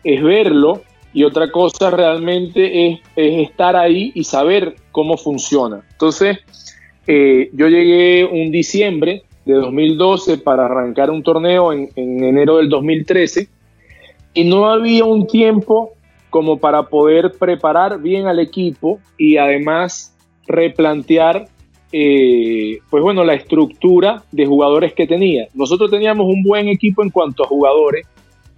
[0.03, 0.81] es verlo
[1.13, 5.83] y otra cosa realmente es, estar ahí y saber cómo funciona.
[5.91, 6.37] Entonces,
[7.07, 13.49] eh, yo llegué un diciembre de 2012 para arrancar un torneo en, enero del 2013
[14.35, 15.93] y no había un tiempo
[16.29, 21.47] como para poder preparar bien al equipo y además replantear
[21.91, 25.47] eh, pues bueno la estructura de jugadores que tenía.
[25.55, 28.05] Nosotros teníamos un buen equipo en cuanto a jugadores,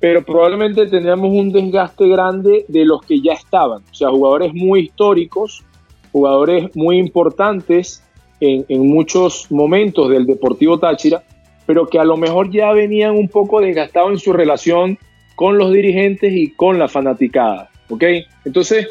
[0.01, 4.81] pero probablemente teníamos un desgaste grande de los que ya estaban, o sea, jugadores muy
[4.81, 5.63] históricos,
[6.11, 8.03] jugadores muy importantes
[8.41, 11.23] en, muchos momentos del Deportivo Táchira,
[11.65, 14.97] pero que a lo mejor ya venían un poco desgastados en su relación
[15.35, 17.69] con los dirigentes y con la fanaticada.
[17.89, 18.03] ¿ok?
[18.43, 18.87] Entonces,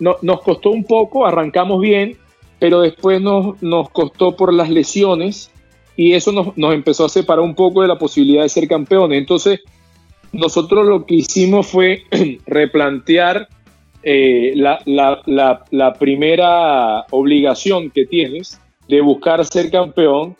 [0.00, 2.16] no, nos costó un poco, arrancamos bien,
[2.58, 5.50] pero después nos, nos costó por las lesiones
[5.94, 9.18] y eso nos, nos, empezó a separar un poco de la posibilidad de ser campeones.
[9.18, 9.60] Entonces,
[10.32, 12.02] nosotros lo que hicimos fue
[12.46, 13.48] replantear
[14.02, 20.36] eh, la, la, primera obligación que tienes de buscar ser campeón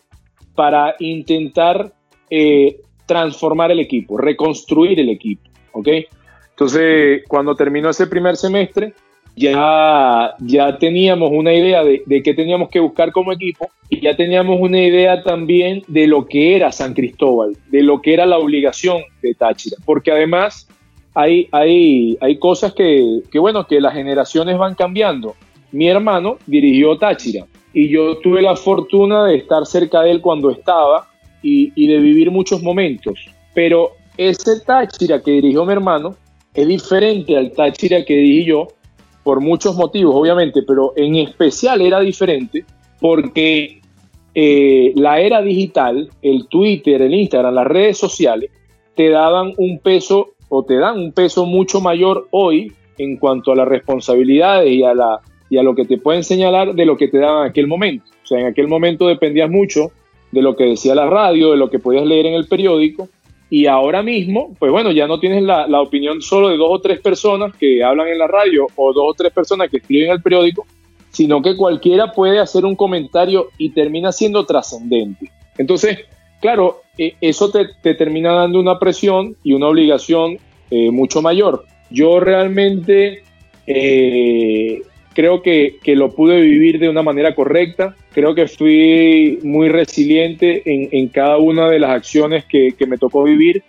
[0.55, 1.93] para intentar
[2.31, 5.89] eh, transformar el equipo, reconstruir el equipo, ¿ok?
[6.51, 8.95] Entonces, cuando terminó ese primer semestre,
[9.37, 14.17] ya, ya teníamos una idea de, de qué teníamos que buscar como equipo y ya
[14.17, 18.39] teníamos una idea también de lo que era San Cristóbal, de lo que era la
[18.39, 20.67] obligación de Táchira, porque además
[21.15, 25.35] hay, hay, hay cosas que, que, bueno, que las generaciones van cambiando.
[25.73, 30.51] Mi hermano dirigió Táchira, y yo tuve la fortuna de estar cerca de él cuando
[30.51, 31.11] estaba
[31.43, 33.29] y, de vivir muchos momentos.
[33.53, 36.17] Pero ese Táchira que dirigió mi hermano
[36.55, 38.69] es diferente al Táchira que dirigí yo
[39.23, 42.65] por muchos motivos, obviamente, pero en especial era diferente
[42.99, 43.83] porque
[44.35, 48.51] eh, la era digital, el Twitter, el Instagram, las redes sociales,
[48.95, 53.57] te daban un peso o te dan un peso mucho mayor hoy en cuanto a
[53.57, 57.09] las responsabilidades y a la y a lo que te pueden señalar de lo que
[57.09, 58.07] te daban en aquel momento.
[58.23, 59.93] O sea, en aquel momento dependías mucho
[60.33, 63.09] de lo que decía la radio, de lo que podías leer en el periódico,
[63.49, 66.81] y ahora mismo, pues bueno, ya no tienes la, la, opinión solo de dos o
[66.81, 70.17] tres personas que hablan en la radio o dos o tres personas que escriben en
[70.17, 70.67] el periódico,
[71.11, 75.31] sino que cualquiera puede hacer un comentario y termina siendo trascendente.
[75.59, 76.01] Entonces,
[76.41, 80.39] claro, eh, eso te, te, termina dando una presión y una obligación
[80.71, 81.65] eh, mucho mayor.
[81.91, 83.23] Yo realmente
[83.67, 84.83] eh,
[85.17, 91.09] creo que, lo pude vivir de una manera correcta, creo que fui muy resiliente en,
[91.09, 93.63] cada una de las acciones que, me tocó vivir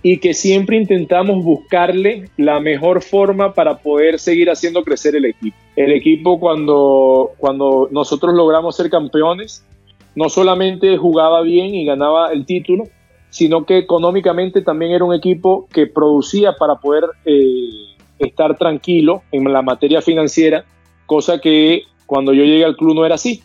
[0.00, 5.56] y que siempre intentamos buscarle la mejor forma para poder seguir haciendo crecer el equipo.
[5.74, 9.66] El equipo cuando, cuando nosotros logramos ser campeones,
[10.14, 12.84] no solamente jugaba bien y ganaba el título,
[13.28, 19.52] sino que económicamente también era un equipo que producía para poder eh, estar tranquilo en
[19.52, 20.64] la materia financiera
[21.12, 23.42] cosa que cuando yo llegué al club no era así.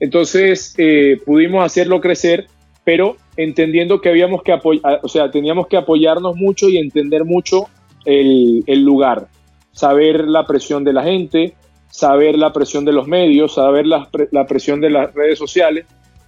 [0.00, 2.46] Entonces eh, pudimos hacerlo crecer,
[2.82, 7.66] pero entendiendo que habíamos que apoyar, o sea, teníamos que apoyarnos mucho y entender mucho
[8.06, 9.28] el, lugar,
[9.72, 11.54] saber la presión de la gente,
[11.90, 14.08] saber la presión de los medios, saber la,
[14.48, 15.84] presión de las redes sociales,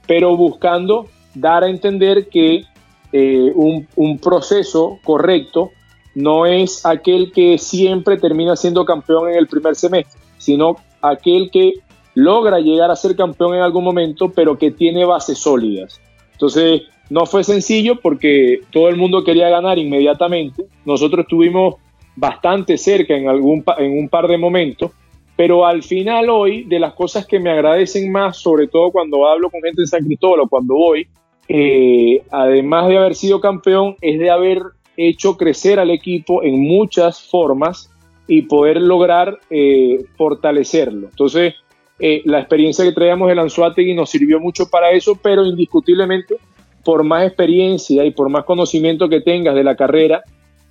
[0.06, 2.64] pero buscando dar a entender que
[3.12, 5.70] eh, un, un, proceso correcto
[6.14, 11.74] no es aquel que siempre termina siendo campeón en el primer semestre, sino aquel que
[12.14, 16.00] logra llegar a ser campeón en algún momento, pero que tiene bases sólidas.
[16.32, 20.66] Entonces, no fue sencillo porque todo el mundo quería ganar inmediatamente.
[20.84, 21.74] Nosotros estuvimos
[22.14, 24.92] bastante cerca en, algún, en un par de momentos,
[25.36, 29.50] pero al final hoy, de las cosas que me agradecen más, sobre todo cuando hablo
[29.50, 31.08] con gente en San Cristóbal o cuando voy,
[31.48, 34.62] eh, además de haber sido campeón, es de haber
[34.96, 37.90] hecho crecer al equipo en muchas formas
[38.26, 41.08] y poder lograr eh, fortalecerlo.
[41.08, 41.54] Entonces,
[41.98, 46.36] eh, la experiencia que traíamos del Anzuategui nos sirvió mucho para eso, pero indiscutiblemente,
[46.84, 50.22] por más experiencia y por más conocimiento que tengas de la carrera,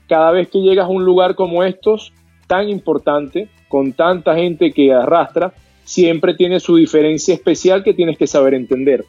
[0.07, 2.13] cada vez que llegas a un lugar como estos,
[2.47, 8.27] tan importante, con tanta gente que arrastra, siempre tiene su diferencia especial que tienes que
[8.27, 9.05] saber entender.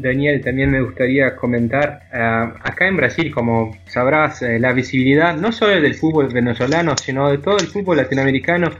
[0.00, 5.52] Daniel, también me gustaría comentar, eh, acá en Brasil, como sabrás, eh, la visibilidad no
[5.52, 8.70] solo del fútbol venezolano, sino de todo el fútbol latinoamericano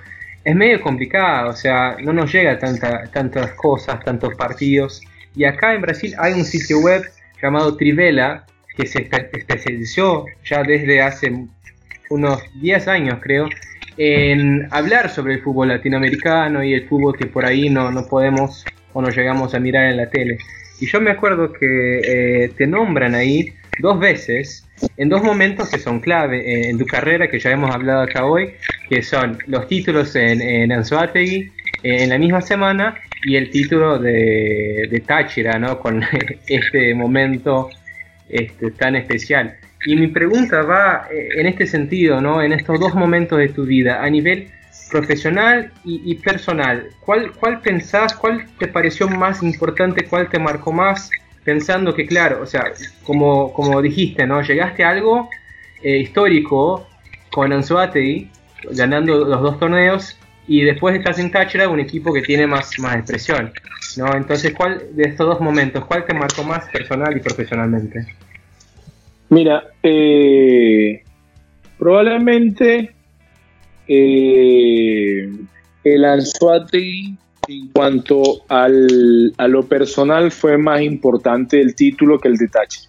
[0.45, 5.03] es medio complicada, o sea, no nos llega tanta, tantas cosas, tantos partidos.
[5.35, 7.03] Y acá en Brasil hay un sitio web
[7.43, 8.45] llamado Trivela,
[8.77, 11.47] que se especializó ya desde hace
[12.11, 13.49] unos 10 años, creo,
[13.97, 18.65] en hablar sobre el fútbol latinoamericano y el fútbol que por ahí no, no podemos
[18.93, 20.39] o no llegamos a mirar en la tele.
[20.81, 22.01] Y yo me acuerdo que
[22.45, 26.87] eh, te nombran ahí dos veces, en dos momentos que son clave eh, en tu
[26.87, 28.53] carrera, que ya hemos hablado acá hoy,
[28.89, 33.99] que son los títulos en, en Anzuategui eh, en la misma semana y el título
[33.99, 35.79] de, de Táchira, ¿no?
[35.79, 36.03] Con
[36.47, 37.71] este momento
[38.29, 39.57] este, tan especial.
[39.87, 42.43] Y mi pregunta va en este sentido, ¿no?
[42.43, 44.49] En estos dos momentos de tu vida, a nivel
[44.91, 51.11] profesional y, personal, ¿cuál, ¿cuál pensás, cuál te pareció más importante, cuál te marcó más?
[51.45, 52.73] Pensando que, claro, o sea,
[53.05, 54.43] como, como dijiste, ¿no?
[54.43, 55.29] Llegaste a algo
[55.83, 56.89] eh, histórico
[57.31, 58.31] con Anzuategui,
[58.73, 60.19] ganando los dos torneos,
[60.49, 63.53] y después estás en Táchira, un equipo que tiene más, más expresión,
[63.97, 64.15] ¿no?
[64.15, 68.07] Entonces, ¿cuál de estos dos momentos, cuál te marcó más personal y profesionalmente?
[69.29, 71.03] Mira, eh,
[71.79, 72.96] probablemente
[73.89, 75.31] eh,
[75.85, 77.17] el Anzuati
[77.49, 82.81] en cuanto al, a lo personal fue más importante el título que el detalle.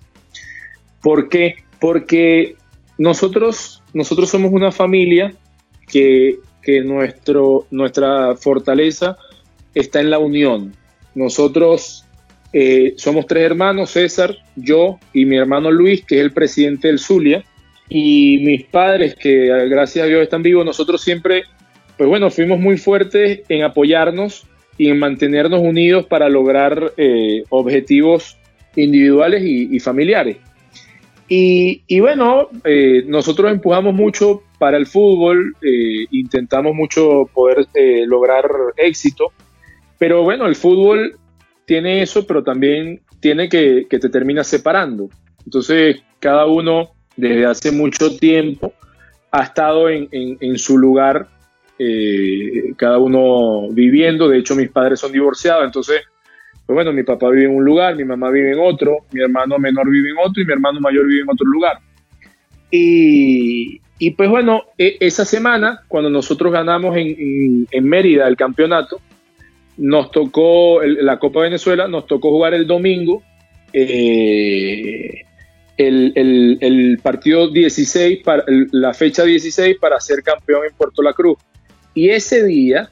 [1.01, 1.55] ¿Por qué?
[1.79, 2.55] Porque
[2.97, 5.33] nosotros, nosotros somos una familia
[5.87, 6.39] que,
[6.83, 9.17] nuestro, nuestra fortaleza
[9.73, 10.75] está en la unión.
[11.15, 12.03] Nosotros
[12.51, 16.99] eh, somos tres hermanos, César, yo y mi hermano Luis, que es el presidente del
[16.99, 17.45] Zulia
[17.89, 21.43] y mis padres, que gracias a Dios están vivos, nosotros siempre,
[21.97, 24.45] pues bueno, fuimos muy fuertes en apoyarnos
[24.77, 28.37] y en mantenernos unidos para lograr eh, objetivos
[28.75, 30.37] individuales y, familiares.
[31.29, 37.65] Y, bueno, eh, nosotros empujamos mucho para el fútbol, eh, intentamos mucho poder
[38.05, 38.45] lograr
[38.77, 39.31] éxito,
[39.97, 41.17] pero bueno, el fútbol
[41.65, 45.09] tiene eso, pero también tiene que, que te termina separando.
[45.43, 48.73] Entonces, cada uno desde hace mucho tiempo,
[49.31, 51.27] ha estado en, su lugar,
[51.77, 54.29] eh, cada uno viviendo.
[54.29, 56.01] De hecho, mis padres son divorciados, entonces,
[56.65, 59.57] pues bueno, mi papá vive en un lugar, mi mamá vive en otro, mi hermano
[59.57, 61.79] menor vive en otro y mi hermano mayor vive en otro lugar.
[62.69, 63.79] Y,
[64.11, 68.99] pues bueno, e, esa semana, cuando nosotros ganamos en, Mérida el campeonato,
[69.77, 73.23] nos tocó la Copa Venezuela, nos tocó jugar el domingo.
[73.73, 75.26] Eh,
[75.77, 81.37] el, partido 16, para, la fecha 16 para ser campeón en Puerto La Cruz.
[81.93, 82.89] Y ese día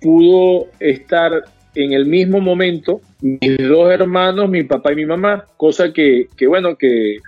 [0.00, 1.44] pudo estar
[1.74, 6.76] en el mismo momento mis dos hermanos, mi papá y mi mamá, cosa que, bueno,
[6.76, 7.18] que,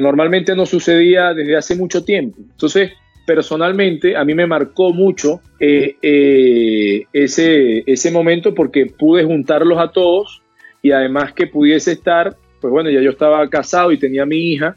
[0.00, 2.38] normalmente no sucedía desde hace mucho tiempo.
[2.40, 2.92] Entonces,
[3.26, 9.90] personalmente, a mí me marcó mucho eh, eh, ese, ese momento porque pude juntarlos a
[9.90, 10.42] todos
[10.82, 14.76] y además que pudiese estar pues bueno, ya yo estaba casado y tenía mi hija,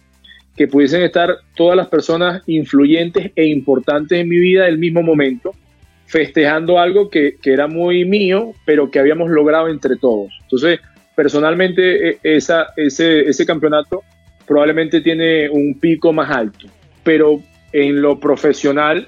[0.56, 5.54] que pudiesen estar todas las personas influyentes e importantes en mi vida el mismo momento,
[6.06, 10.32] festejando algo que, era muy mío, pero que habíamos logrado entre todos.
[10.44, 10.80] Entonces,
[11.16, 14.04] personalmente, e, esa, ese, ese campeonato
[14.48, 16.68] probablemente tiene un pico más alto,
[17.04, 19.08] pero en lo profesional,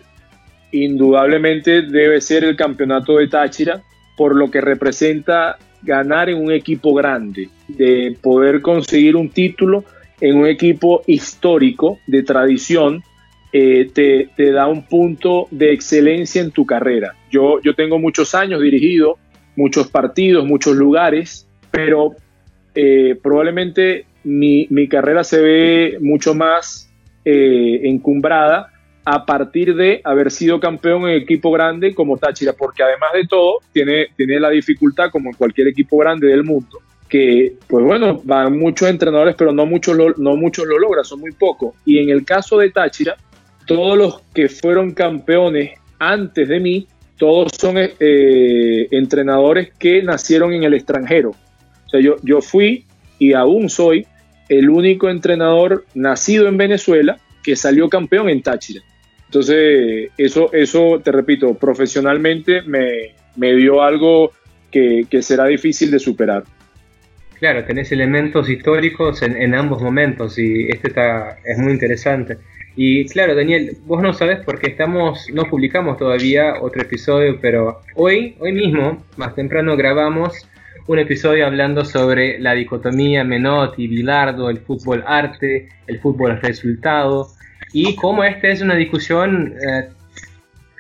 [0.71, 3.82] indudablemente debe ser el campeonato de Táchira,
[4.17, 9.83] por lo que representa ganar en un equipo grande, de poder conseguir un título
[10.19, 13.03] en un equipo histórico de tradición,
[13.53, 17.15] eh, te, da un punto de excelencia en tu carrera.
[17.31, 19.17] Yo, yo tengo muchos años dirigido,
[19.55, 22.15] muchos partidos, muchos lugares, pero
[22.73, 26.89] eh, probablemente mi, carrera se ve mucho más
[27.23, 28.71] eh, encumbrada
[29.06, 33.60] a partir de haber sido campeón en equipo grande como Táchira, porque además de todo
[33.72, 38.58] tiene, tiene la dificultad como en cualquier equipo grande del mundo, que pues bueno, van
[38.58, 41.76] muchos entrenadores, pero no muchos lo, no muchos lo logran, son muy pocos.
[41.86, 43.16] Y en el caso de Táchira,
[43.68, 46.88] todos los que fueron campeones antes de mí,
[47.18, 51.30] todos son eh, entrenadores que nacieron en el extranjero.
[51.86, 52.86] O sea, yo, yo fui
[53.20, 54.08] y aún soy
[54.49, 58.82] el único entrenador nacido en Venezuela que salió campeón en Táchira.
[59.26, 64.32] Entonces, eso, eso te repito, profesionalmente me, dio algo
[64.71, 66.43] que, será difícil de superar.
[67.39, 72.38] Claro, tenés elementos históricos en, ambos momentos y este está, es muy interesante.
[72.78, 78.36] Y claro, Daniel, vos no sabes porque estamos, no publicamos todavía otro episodio, pero hoy,
[78.39, 80.47] hoy mismo, más temprano grabamos
[80.88, 87.30] un episodio hablando sobre la dicotomía Menotti, Bilardo, el fútbol arte, el fútbol resultado,
[87.76, 89.89] y cómo esta es una discusión eh,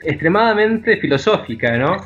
[0.03, 1.97] extremadamente filosófica, ¿no?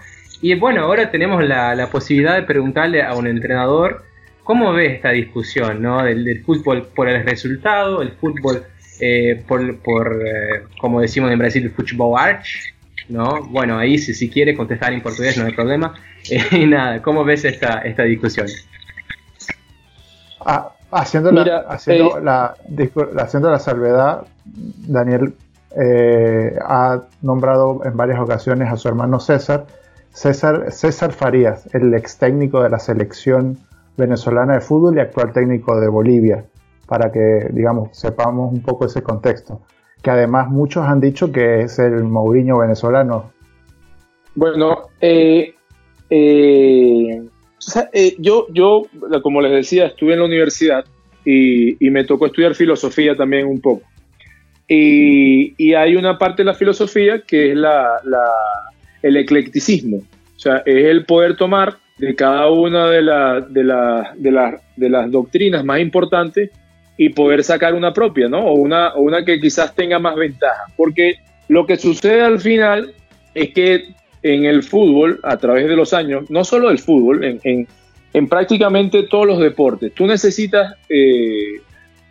[0.41, 4.03] Y bueno, ahora tenemos la, posibilidad de preguntarle a un entrenador
[4.43, 6.03] cómo ve esta discusión, ¿no?
[6.03, 8.63] Del, fútbol por el resultado, el fútbol
[8.99, 12.73] eh, por, por eh, como decimos en Brasil, el fútbol arch,
[13.09, 13.43] ¿no?
[13.43, 15.93] Bueno, ahí si, si quiere contestar en portugués no hay problema.
[16.51, 18.47] y nada, ¿cómo ves esta, esta discusión?
[20.39, 22.55] Ah, haciendo, la, haciendo, la,
[23.17, 25.33] haciendo la salvedad, Daniel
[25.75, 29.65] eh, ha nombrado en varias ocasiones a su hermano César.
[30.11, 33.57] César, César Farías, el ex técnico de la selección
[33.95, 36.45] venezolana de fútbol y actual técnico de Bolivia,
[36.87, 39.61] para que, digamos, sepamos un poco ese contexto.
[40.01, 43.31] Que además muchos han dicho que es el Mourinho venezolano.
[44.35, 45.53] Bueno, eh,
[46.09, 47.29] eh,
[48.17, 48.83] yo, yo,
[49.21, 50.85] como les decía, estuve en la universidad
[51.25, 53.83] y me tocó estudiar filosofía también un poco.
[54.69, 57.99] Y, hay una parte de la filosofía que es la,
[59.01, 59.97] el eclecticismo.
[59.97, 63.01] O sea, es el poder tomar de cada una de,
[63.49, 63.63] de,
[64.17, 66.51] de, de las doctrinas más importantes
[66.97, 68.45] y poder sacar una propia, ¿no?
[68.45, 70.65] O una, o una que quizás tenga más ventaja.
[70.77, 71.15] Porque
[71.47, 72.93] lo que sucede al final
[73.33, 73.85] es que
[74.23, 77.67] en el fútbol, a través de los años, no solo el fútbol, en,
[78.13, 81.61] en, prácticamente todos los deportes, tú necesitas eh,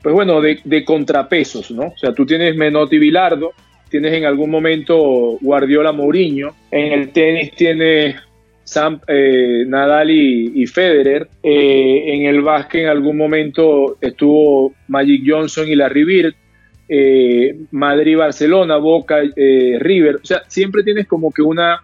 [0.03, 1.89] pues bueno, de, contrapesos, ¿no?
[1.89, 3.53] O sea, tú tienes Menotti Bilardo,
[3.91, 8.17] tienes en algún momento Guardiola Mourinho, en el tenis tienes
[8.65, 15.69] Sam, eh, Nadal y, Federer, eh, en el básquet en algún momento estuvo Magic Johnson
[15.69, 16.35] y Larry Bird,
[16.89, 21.83] eh, Madrid-Barcelona, Boca, River, o sea, siempre tienes como que una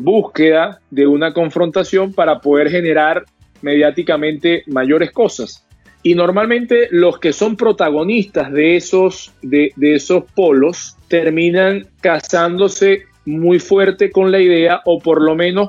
[0.00, 3.24] búsqueda de una confrontación para poder generar
[3.62, 5.66] mediáticamente mayores cosas.
[6.02, 14.10] Y normalmente los que son protagonistas de esos, de, esos polos terminan casándose muy fuerte
[14.10, 15.68] con la idea o por lo menos,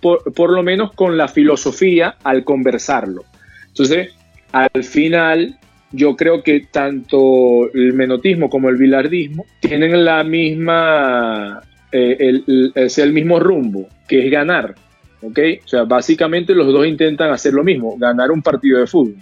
[0.00, 3.24] por, lo menos con la filosofía al conversarlo.
[3.68, 4.12] Entonces,
[4.50, 5.56] al final,
[5.92, 11.62] yo creo que tanto el menotismo como el bilardismo tienen la misma,
[11.92, 14.74] eh, el, el, mismo rumbo, que es ganar.
[15.22, 15.38] ¿ok?
[15.64, 19.16] O sea, básicamente los dos intentan hacer lo mismo, ganar un partido de fútbol.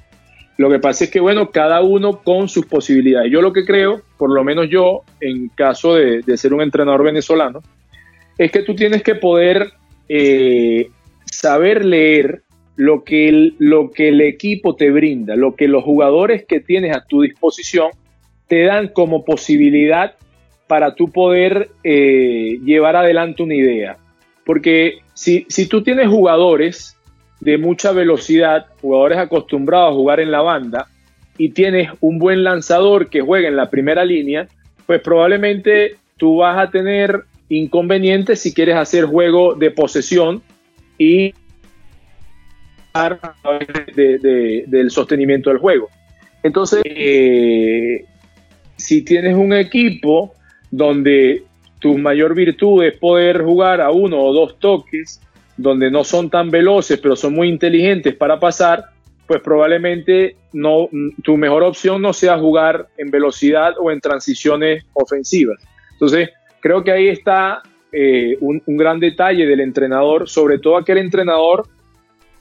[0.58, 3.30] Lo que pasa es que, bueno, cada uno con sus posibilidades.
[3.30, 7.60] Yo lo que creo, por lo menos yo, en caso de, ser un entrenador venezolano,
[8.38, 9.72] es que tú tienes que poder
[10.08, 10.88] eh,
[11.26, 12.42] saber leer
[12.76, 16.96] lo que, el, lo que el equipo te brinda, lo que los jugadores que tienes
[16.96, 17.90] a tu disposición
[18.48, 20.14] te dan como posibilidad
[20.66, 23.96] para tú poder eh, llevar adelante una idea.
[24.44, 26.96] Porque si, si tú tienes jugadores
[27.40, 30.88] de mucha velocidad, jugadores acostumbrados a jugar en la banda,
[31.38, 34.48] y tienes un buen lanzador que juega en la primera línea,
[34.86, 40.42] pues probablemente tú vas a tener inconvenientes si quieres hacer juego de posesión
[40.98, 41.34] y
[43.94, 45.88] del sostenimiento del juego.
[46.42, 48.04] Entonces, eh,
[48.76, 50.34] si tienes un equipo
[50.70, 51.44] donde
[51.78, 55.20] tu mayor virtud es poder jugar a uno o dos toques
[55.56, 58.84] donde no son tan veloces, pero son muy inteligentes para pasar,
[59.26, 60.88] pues probablemente no,
[61.22, 65.58] tu mejor opción no sea jugar en velocidad o en transiciones ofensivas.
[65.92, 67.62] Entonces, creo que ahí está
[67.92, 71.66] eh, un, gran detalle del entrenador, sobre todo aquel entrenador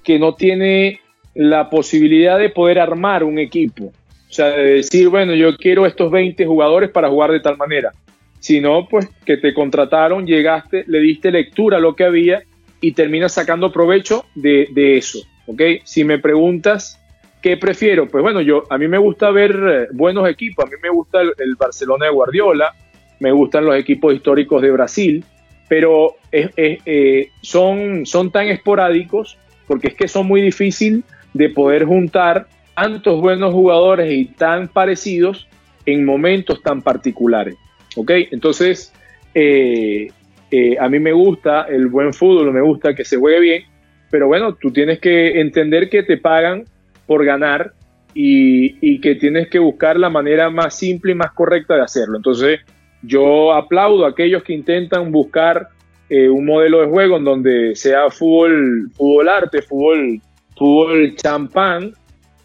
[0.03, 0.99] que no tiene
[1.33, 3.85] la posibilidad de poder armar un equipo.
[3.85, 7.91] O sea, de decir, bueno, yo quiero estos 20 jugadores para jugar de tal manera.
[8.45, 12.43] Sino, pues, que te contrataron, llegaste, le diste lectura a lo que había
[12.79, 15.17] y terminas sacando provecho de, eso.
[15.47, 15.61] ¿Ok?
[15.83, 17.01] Si me preguntas
[17.41, 20.63] qué prefiero, pues bueno, yo, a mí me gusta ver eh, buenos equipos.
[20.63, 22.75] A mí me gusta el Barcelona de Guardiola,
[23.19, 25.25] me gustan los equipos históricos de Brasil,
[25.67, 32.45] pero eh, son, son tan esporádicos porque es que son muy difícil de poder juntar
[32.75, 35.47] tantos buenos jugadores y tan parecidos
[35.87, 37.55] en momentos tan particulares.
[37.95, 38.11] ¿Ok?
[38.31, 38.93] Entonces,
[39.33, 40.07] eh,
[40.51, 43.63] eh, a mí me gusta el buen fútbol, me gusta que se juegue bien,
[44.09, 46.65] pero bueno, tú tienes que entender que te pagan
[47.05, 47.73] por ganar
[48.13, 52.15] y, que tienes que buscar la manera más simple y más correcta de hacerlo.
[52.15, 52.61] Entonces,
[53.01, 55.67] yo aplaudo a aquellos que intentan buscar
[56.09, 60.21] eh, un modelo de juego en donde sea fútbol, fútbol arte, fútbol,
[60.55, 61.91] fútbol champán,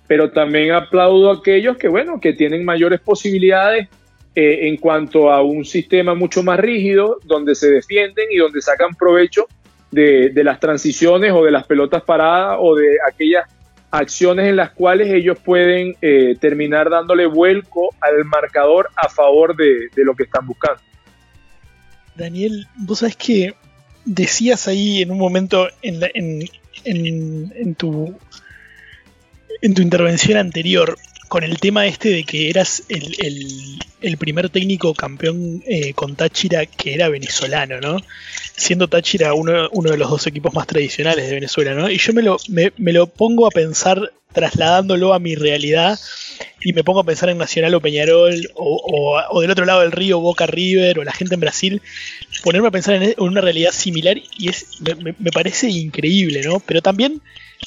[0.09, 3.89] pero también aplaudo a aquellos que, bueno, que tienen mayores posibilidades
[4.35, 8.95] eh, en cuanto a un sistema mucho más rígido, donde se defienden y donde sacan
[8.95, 9.47] provecho
[9.91, 13.45] de, de las transiciones o de las pelotas paradas o de aquellas
[13.91, 19.89] acciones en las cuales ellos pueden eh, terminar dándole vuelco al marcador a favor de,
[19.97, 20.81] lo que están buscando.
[22.15, 23.55] Daniel, vos sabés que
[24.05, 26.01] decías ahí en un momento en,
[26.85, 28.17] en, tu,
[29.61, 30.97] en tu intervención anterior
[31.31, 36.93] con el tema este de que eras el, primer técnico campeón eh, con Táchira que
[36.93, 37.99] era venezolano, ¿no?
[38.61, 41.89] Siendo Táchira uno, uno, de los dos equipos más tradicionales de Venezuela, ¿no?
[41.89, 45.99] Y yo me lo, me, lo pongo a pensar trasladándolo a mi realidad
[46.63, 49.93] y me pongo a pensar en Nacional o Peñarol o, o, del otro lado del
[49.93, 51.81] río Boca River o la gente en Brasil,
[52.45, 56.61] ponerme a pensar en, una realidad similar y es me, me, parece increíble, ¿no?
[56.61, 57.23] Pero también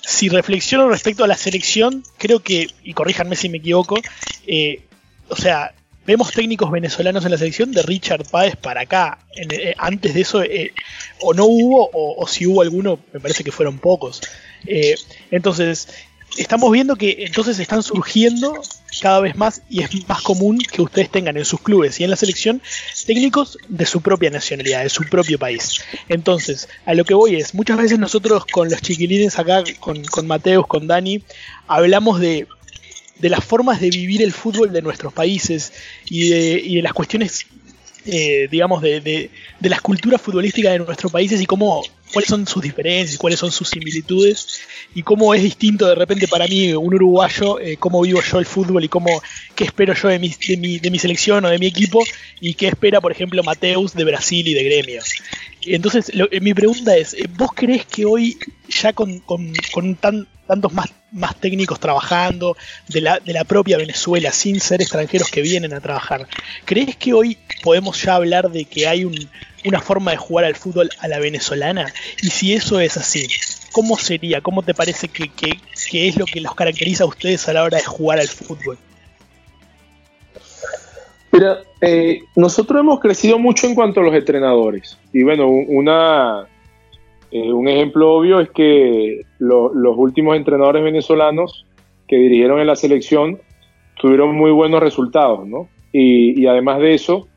[0.05, 3.99] si reflexiono respecto a la selección, creo que, y corríjanme si me equivoco,
[4.45, 4.83] eh,
[5.29, 5.73] o sea,
[6.05, 9.19] vemos técnicos venezolanos en la selección de Richard Páez para acá.
[9.35, 10.73] Eh, antes de eso, eh,
[11.21, 14.21] o no hubo, o, si hubo alguno, me parece que fueron pocos.
[15.31, 15.87] entonces,
[16.37, 18.61] estamos viendo que entonces están surgiendo
[19.01, 22.09] cada vez más y es más común que ustedes tengan en sus clubes y en
[22.09, 22.61] la selección
[23.05, 25.81] técnicos de su propia nacionalidad, de su propio país.
[26.09, 30.27] Entonces, a lo que voy es, muchas veces nosotros con los chiquilines acá, con, con
[30.27, 31.23] Mateus, con Dani,
[31.67, 32.47] hablamos de,
[33.19, 35.73] de las formas de vivir el fútbol de nuestros países
[36.09, 37.45] y de, y de las cuestiones
[38.05, 39.29] eh, digamos, de, de,
[39.61, 43.49] de, las culturas futbolísticas de nuestros países y cómo, cuáles son sus diferencias, cuáles son
[43.49, 44.59] sus similitudes
[44.93, 48.45] y cómo es distinto de repente para mí, un uruguayo, eh, cómo vivo yo el
[48.45, 49.21] fútbol y cómo,
[49.55, 52.03] qué espero yo de mi, de, mi, de mi selección o de mi equipo
[52.41, 55.01] y qué espera, por ejemplo, Mateus de Brasil y de Gremio.
[55.61, 58.37] Entonces, eh, mi pregunta es, ¿vos crees que hoy,
[58.67, 62.55] ya con, con, con tan, tantos más, más técnicos trabajando
[62.89, 66.27] de la, de la propia Venezuela, sin ser extranjeros que vienen a trabajar.
[66.65, 69.05] ¿Crees que hoy podemos ya hablar de que hay
[69.65, 71.93] una forma de jugar al fútbol a la venezolana?
[72.21, 73.27] Y si eso es así,
[73.71, 74.41] ¿cómo sería?
[74.41, 75.29] ¿Cómo te parece que,
[75.93, 78.77] es lo que los caracteriza a ustedes a la hora de jugar al fútbol?
[81.31, 84.97] Mira, eh, nosotros hemos crecido mucho en cuanto a los entrenadores.
[85.11, 86.47] Y bueno, una,
[87.33, 91.65] eh, un ejemplo obvio es que los últimos entrenadores venezolanos
[92.07, 93.39] que dirigieron en la selección
[93.99, 95.67] tuvieron muy buenos resultados, ¿no?
[95.91, 97.27] Y, además de eso,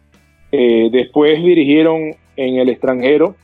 [0.52, 3.36] eh, después dirigieron en el extranjero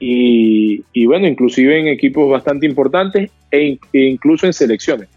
[0.00, 5.10] y, bueno, inclusive en equipos bastante importantes e, e incluso en selecciones.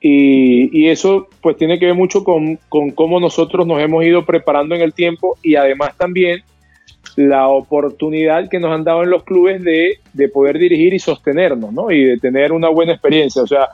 [0.00, 2.60] Y, eso pues tiene que ver mucho con
[2.94, 6.44] cómo nosotros nos hemos ido preparando en el tiempo y además también
[7.16, 9.98] la oportunidad que nos han dado en los clubes de,
[10.32, 11.90] poder dirigir y sostenernos, ¿no?
[11.90, 13.42] Y de tener una buena experiencia.
[13.42, 13.68] O sea,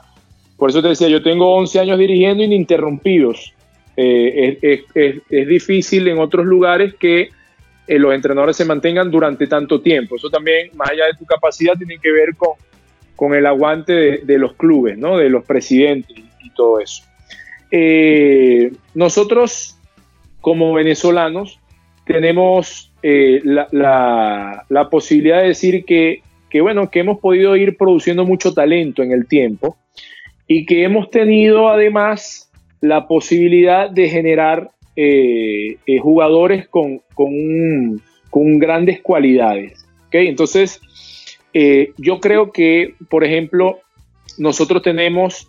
[0.57, 3.53] por eso te decía, yo tengo 11 años dirigiendo ininterrumpidos.
[3.97, 7.29] Eh, es, difícil en otros lugares que
[7.87, 10.15] eh, los entrenadores se mantengan durante tanto tiempo.
[10.15, 12.51] Eso también, más allá de tu capacidad, tiene que ver con,
[13.15, 15.17] con el aguante de, los clubes, ¿no?
[15.17, 17.03] De los presidentes y, todo eso.
[17.71, 19.77] Eh, nosotros,
[20.41, 21.59] como venezolanos,
[22.05, 26.21] tenemos eh, la, posibilidad de decir que,
[26.61, 29.77] bueno, que hemos podido ir produciendo mucho talento en el tiempo
[30.47, 39.01] y que hemos tenido además la posibilidad de generar eh, eh, jugadores con, con, grandes
[39.01, 39.85] cualidades.
[40.11, 40.81] Entonces,
[41.97, 43.79] yo creo que, por ejemplo,
[44.37, 45.47] nosotros tenemos,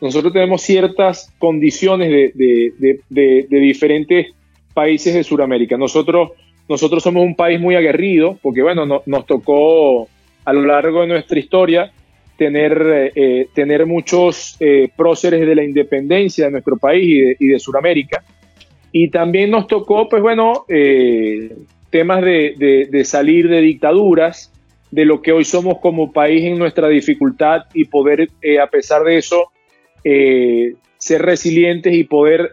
[0.00, 4.26] nosotros tenemos ciertas condiciones de, de diferentes
[4.74, 5.76] países de Sudamérica.
[5.76, 6.32] Nosotros
[6.72, 10.08] nosotros somos un país muy aguerrido, porque bueno, nos tocó
[10.44, 11.92] a lo largo de nuestra historia
[12.36, 17.54] tener, eh, eh, tener muchos eh, próceres de la independencia de nuestro país y de,
[17.56, 18.24] y Sudamérica.
[18.90, 20.66] Y también nos tocó, pues bueno,
[21.88, 24.52] temas de, salir de dictaduras,
[24.90, 28.28] de lo que hoy somos como país en nuestra dificultad y poder,
[28.62, 29.50] a pesar de eso,
[30.02, 32.50] ser resilientes y poder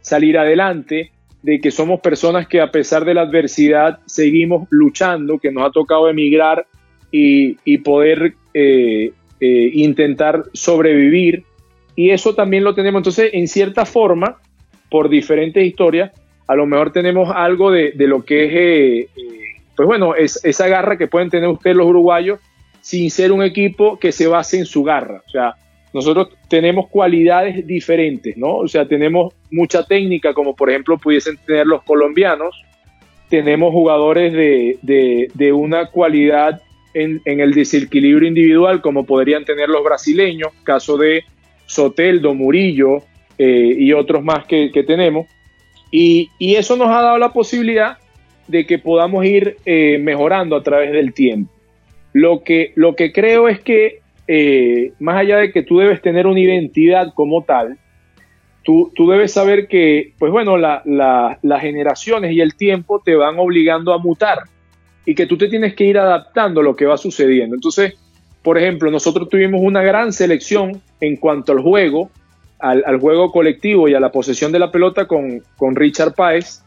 [0.00, 1.12] salir adelante,
[1.42, 5.70] de que somos personas que a pesar de la adversidad seguimos luchando, que nos ha
[5.70, 6.66] tocado emigrar
[7.12, 11.44] y, y poder eh, eh, intentar sobrevivir.
[11.94, 13.00] Y eso también lo tenemos.
[13.00, 14.38] Entonces, en cierta forma,
[14.90, 16.12] por diferentes historias,
[16.46, 19.08] a lo mejor tenemos algo de, de lo que es, eh,
[19.76, 22.40] pues bueno, es, esa garra que pueden tener ustedes los uruguayos
[22.80, 25.22] sin ser un equipo que se base en su garra.
[25.26, 25.54] O sea,
[25.92, 28.56] nosotros tenemos cualidades diferentes, ¿no?
[28.56, 32.62] O sea, tenemos mucha técnica, como por ejemplo pudiesen tener los colombianos.
[33.28, 36.62] Tenemos jugadores de, de, de una cualidad
[36.94, 41.24] en, el desequilibrio individual como podrían tener los brasileños, caso de
[41.66, 43.02] Soteldo, Murillo
[43.38, 45.26] eh, y otros más que, tenemos.
[45.90, 47.98] Y, eso nos ha dado la posibilidad
[48.46, 51.52] de que podamos ir eh, mejorando a través del tiempo.
[52.12, 54.00] Lo que, lo que creo es que,
[54.30, 57.78] eh, más allá de que tú debes tener una identidad como tal,
[58.62, 63.94] tú, tú debes saber que, pues bueno, las generaciones y el tiempo te van obligando
[63.94, 64.40] a mutar
[65.06, 67.54] y que tú te tienes que ir adaptando a lo que va sucediendo.
[67.54, 67.94] Entonces,
[68.42, 72.10] por ejemplo, nosotros tuvimos una gran selección en cuanto al juego,
[72.58, 76.62] al, juego colectivo y a la posesión de la pelota con, con Richard Páez,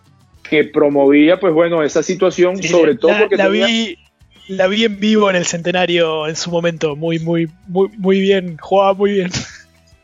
[0.49, 3.97] que promovía, pues bueno, esa situación, sobre todo porque la vi
[4.51, 8.57] la vi en vivo en el centenario en su momento, muy, muy, muy, muy bien,
[8.57, 9.31] jugaba muy bien.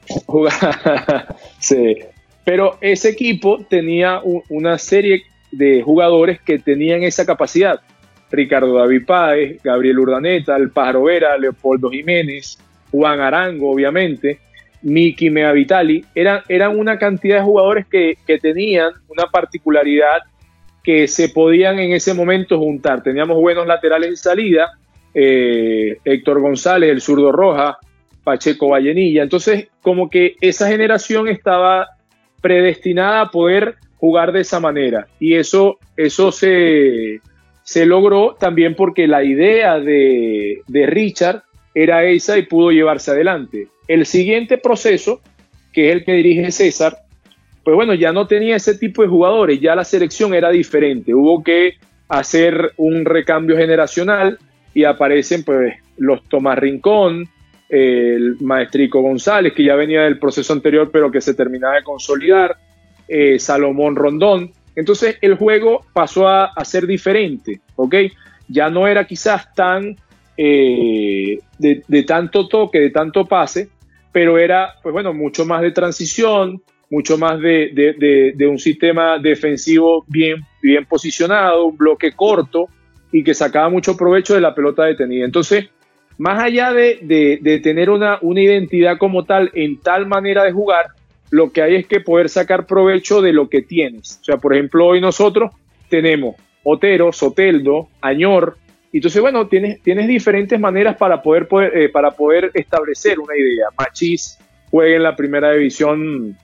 [1.59, 1.97] sí,
[2.43, 7.81] pero ese equipo tenía una serie de jugadores que tenían esa capacidad.
[8.29, 12.57] Ricardo David Páez, Gabriel Urdaneta, El Pájaro Vera, Leopoldo Jiménez,
[12.91, 14.39] Juan Arango, obviamente,
[14.81, 20.19] Miki Meavitali, eran, eran una cantidad de jugadores que, tenían una particularidad
[20.88, 23.03] que se podían en ese momento juntar.
[23.03, 24.71] Teníamos buenos laterales en salida,
[25.13, 27.77] eh, Héctor González, el zurdo Roja,
[28.23, 29.21] Pacheco Vallenilla.
[29.21, 31.89] Entonces, como que esa generación estaba
[32.41, 35.07] predestinada a poder jugar de esa manera.
[35.19, 37.19] Y eso, eso se,
[37.63, 41.43] se logró también porque la idea de, Richard
[41.75, 43.67] era esa y pudo llevarse adelante.
[43.89, 45.19] El siguiente proceso,
[45.73, 46.99] que es el que dirige César,
[47.68, 51.43] pues bueno, ya no tenía ese tipo de jugadores, ya la selección era diferente, hubo
[51.43, 51.74] que
[52.07, 54.39] hacer un recambio generacional
[54.74, 57.28] y aparecen pues los Tomás Rincón,
[57.68, 62.55] el Maestrico González, que ya venía del proceso anterior pero que se terminaba de consolidar,
[63.05, 67.95] eh, Salomón Rondón, entonces el juego pasó a, ser diferente, ¿ok?
[68.47, 69.97] Ya no era quizás tan
[70.38, 73.68] eh, de, tanto toque, de tanto pase,
[74.13, 80.41] pero era, pues bueno, mucho más de transición, mucho más de, un sistema defensivo bien,
[80.61, 82.67] bien posicionado, un bloque corto
[83.11, 85.25] y que sacaba mucho provecho de la pelota detenida.
[85.25, 85.69] Entonces,
[86.17, 90.88] más allá de, tener una, una identidad como tal en tal manera de jugar,
[91.29, 94.19] lo que hay es que poder sacar provecho de lo que tienes.
[94.21, 95.51] O sea, por ejemplo, hoy nosotros
[95.89, 98.57] tenemos Otero, Soteldo, Añor.
[98.93, 103.67] Entonces, bueno, tienes, tienes diferentes maneras para poder, eh, para poder establecer una idea.
[103.77, 104.39] Machís
[104.71, 106.38] juega en la primera división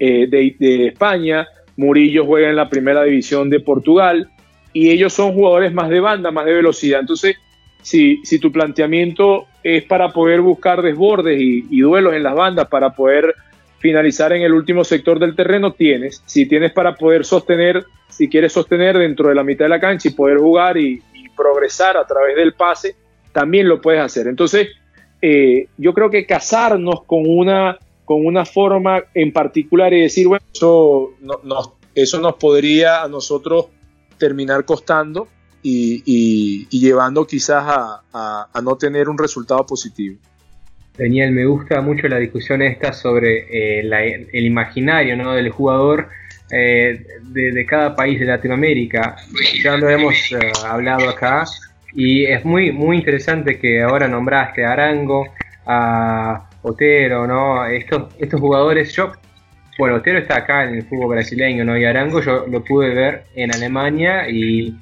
[0.00, 1.46] eh, de, España,
[1.76, 4.28] Murillo juega en la primera división de Portugal,
[4.72, 7.00] y ellos son jugadores más de banda, más de velocidad.
[7.00, 7.36] Entonces,
[7.82, 12.90] si, si tu planteamiento es para poder buscar desbordes y duelos en las bandas, para
[12.90, 13.34] poder
[13.80, 16.22] finalizar en el último sector del terreno, tienes.
[16.26, 20.08] Si tienes para poder sostener, si quieres sostener dentro de la mitad de la cancha
[20.08, 21.02] y poder jugar y,
[21.36, 22.96] progresar a través del pase,
[23.32, 24.26] también lo puedes hacer.
[24.26, 24.68] Entonces,
[25.22, 27.78] eh, yo creo que casarnos con una,
[28.10, 31.12] con una forma en particular y decir, bueno, eso,
[31.94, 33.66] eso nos podría a nosotros
[34.18, 35.28] terminar costando
[35.62, 37.62] y, llevando quizás
[38.12, 40.18] a no tener un resultado positivo.
[40.98, 45.32] Daniel, me gusta mucho la discusión esta sobre eh, el imaginario ¿no?
[45.34, 46.08] del jugador
[46.50, 49.14] eh, de, cada país de Latinoamérica.
[49.62, 51.44] Ya lo hemos eh, hablado acá
[51.94, 55.28] y es muy, muy interesante que ahora nombraste a Arango,
[55.64, 57.66] a Otero, ¿no?
[57.66, 59.12] Estos, estos jugadores, yo,
[59.78, 61.76] bueno, Otero está acá en el fútbol brasileño, ¿no?
[61.76, 64.74] Y Arango yo lo pude ver en Alemania y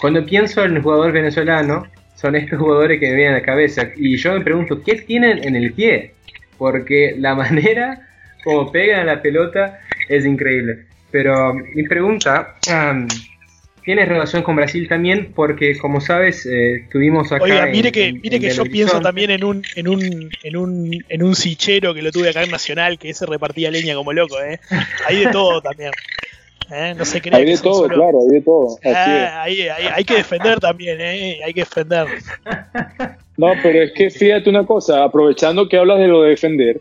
[0.00, 3.88] cuando pienso en el jugador venezolano, son estos jugadores que me vienen a la cabeza.
[3.96, 6.14] Y yo me pregunto, ¿qué tienen en el pie?
[6.58, 8.08] Porque la manera
[8.44, 10.86] como pegan a la pelota es increíble.
[11.10, 12.56] Pero mi pregunta
[13.84, 18.38] tiene relación con Brasil también porque como sabes eh, tuvimos acá Oiga, mire que mire
[18.38, 22.10] que yo pienso también en un en un en un en un sichero que lo
[22.10, 24.58] tuve acá en Nacional que ese repartía leña como loco eh
[25.06, 25.90] hay de todo también
[26.70, 26.94] ¿eh?
[26.96, 30.60] no se cree hay de todo claro hay de todo ah, hay, hay, que defender
[30.60, 32.06] también eh hay que defender.
[33.36, 36.78] No pero es que fíjate una cosa aprovechando que hablas de lo de defender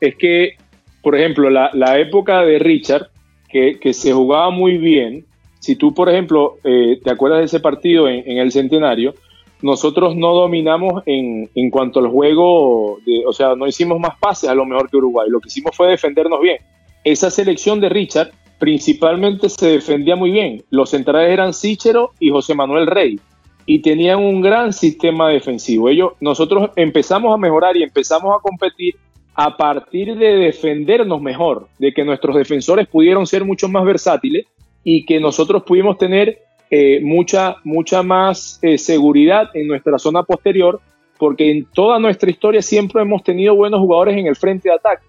[0.00, 0.56] es que
[1.02, 3.08] por ejemplo la, la época de Richard
[3.48, 5.24] que, que se jugaba muy bien
[5.58, 9.14] si tú, por ejemplo, eh, te acuerdas de ese partido en, el centenario,
[9.62, 14.54] nosotros no dominamos en, en cuanto al juego, o sea, no hicimos más pases a
[14.54, 16.58] lo mejor que Uruguay, lo que hicimos fue defendernos bien.
[17.04, 20.62] Esa selección de Richard principalmente se defendía muy bien.
[20.70, 23.18] Los centrales eran Sichero y José Manuel Rey
[23.66, 25.88] y tenían un gran sistema defensivo.
[25.88, 28.96] Ellos, nosotros empezamos a mejorar y empezamos a competir
[29.34, 34.46] a partir de defendernos mejor, de que nuestros defensores pudieron ser mucho más versátiles
[34.88, 40.80] y que nosotros pudimos tener eh, mucha, mucha más eh, seguridad en nuestra zona posterior,
[41.18, 45.02] porque en toda nuestra historia siempre hemos tenido buenos jugadores en el frente de ataque.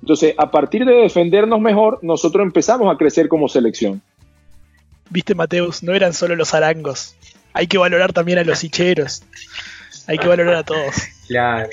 [0.00, 4.00] Entonces, a partir de defendernos mejor, nosotros empezamos a crecer como selección.
[5.10, 7.16] Viste, Mateus, no eran solo los arangos.
[7.54, 9.24] Hay que valorar también a los hicheros.
[10.06, 10.94] Hay que valorar a todos.
[11.26, 11.70] Claro.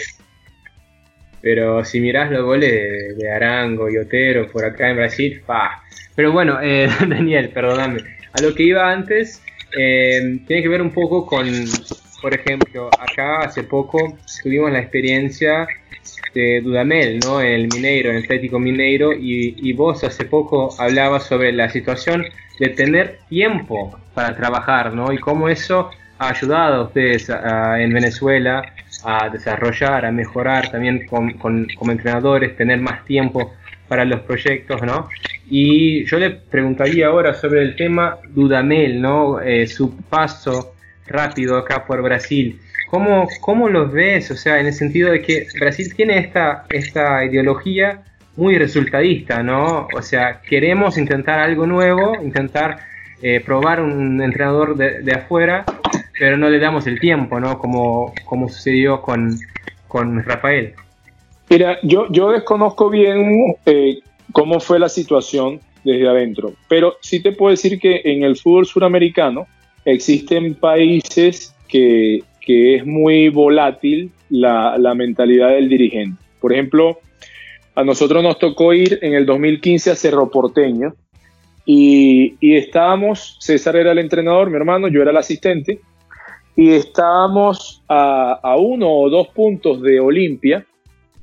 [1.42, 5.84] Pero si mirás los goles de, Arango y Otero por acá en Brasil, ¡fa!
[6.16, 8.02] Pero bueno, eh, Daniel, perdóname.
[8.34, 9.42] A lo que iba antes,
[9.78, 11.48] eh, tiene que ver un poco con,
[12.22, 15.68] por ejemplo, acá hace poco tuvimos la experiencia
[16.34, 17.42] de Dudamel, ¿no?
[17.42, 21.70] En el Mineiro, en el Atlético Mineiro, y, y, vos hace poco hablabas sobre la
[21.70, 22.26] situación
[22.60, 25.12] de tener tiempo para trabajar, ¿no?
[25.12, 25.89] Y cómo eso
[26.20, 28.74] ha ayudado a ustedes en Venezuela
[29.04, 33.54] a desarrollar, a mejorar también con, como entrenadores, tener más tiempo
[33.88, 35.10] para los proyectos, ¿no?
[35.49, 39.41] Y yo le preguntaría ahora sobre el tema Dudamel, ¿no?
[39.41, 40.76] Eh, su paso
[41.08, 42.60] rápido acá por Brasil.
[42.88, 44.32] ¿Cómo, ¿Cómo los ves?
[44.32, 48.04] O sea, en el sentido de que Brasil tiene esta, esta ideología
[48.36, 49.88] muy resultadista, ¿no?
[49.93, 52.80] O sea, queremos intentar algo nuevo, intentar
[53.22, 55.66] eh, probar un entrenador de, de, afuera,
[56.22, 57.58] pero no le damos el tiempo, ¿no?
[57.58, 59.40] Como, como sucedió con,
[59.88, 60.76] con Rafael.
[61.50, 64.02] Mira, yo, yo desconozco bien eh,
[64.32, 68.68] cómo fue la situación desde adentro, pero sí te puedo decir que en el fútbol
[68.68, 69.48] suramericano
[69.84, 76.22] existen países que, es muy volátil la, mentalidad del dirigente.
[76.40, 77.00] Por ejemplo,
[77.74, 80.94] a nosotros nos tocó ir en el 2015 a Cerro Porteño
[81.66, 85.80] y, y, estábamos, César era el entrenador, mi hermano, yo era el asistente,
[86.56, 90.66] y estábamos a, uno o dos puntos de Olimpia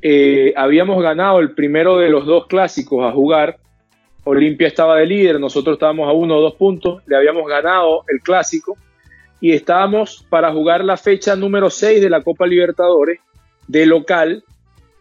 [0.00, 3.58] eh, habíamos ganado el primero de los dos clásicos a jugar.
[4.24, 8.20] Olimpia estaba de líder, nosotros estábamos a uno o dos puntos, le habíamos ganado el
[8.20, 8.76] clásico
[9.40, 13.20] y estábamos para jugar la fecha número 6 de la Copa Libertadores
[13.66, 14.44] de local,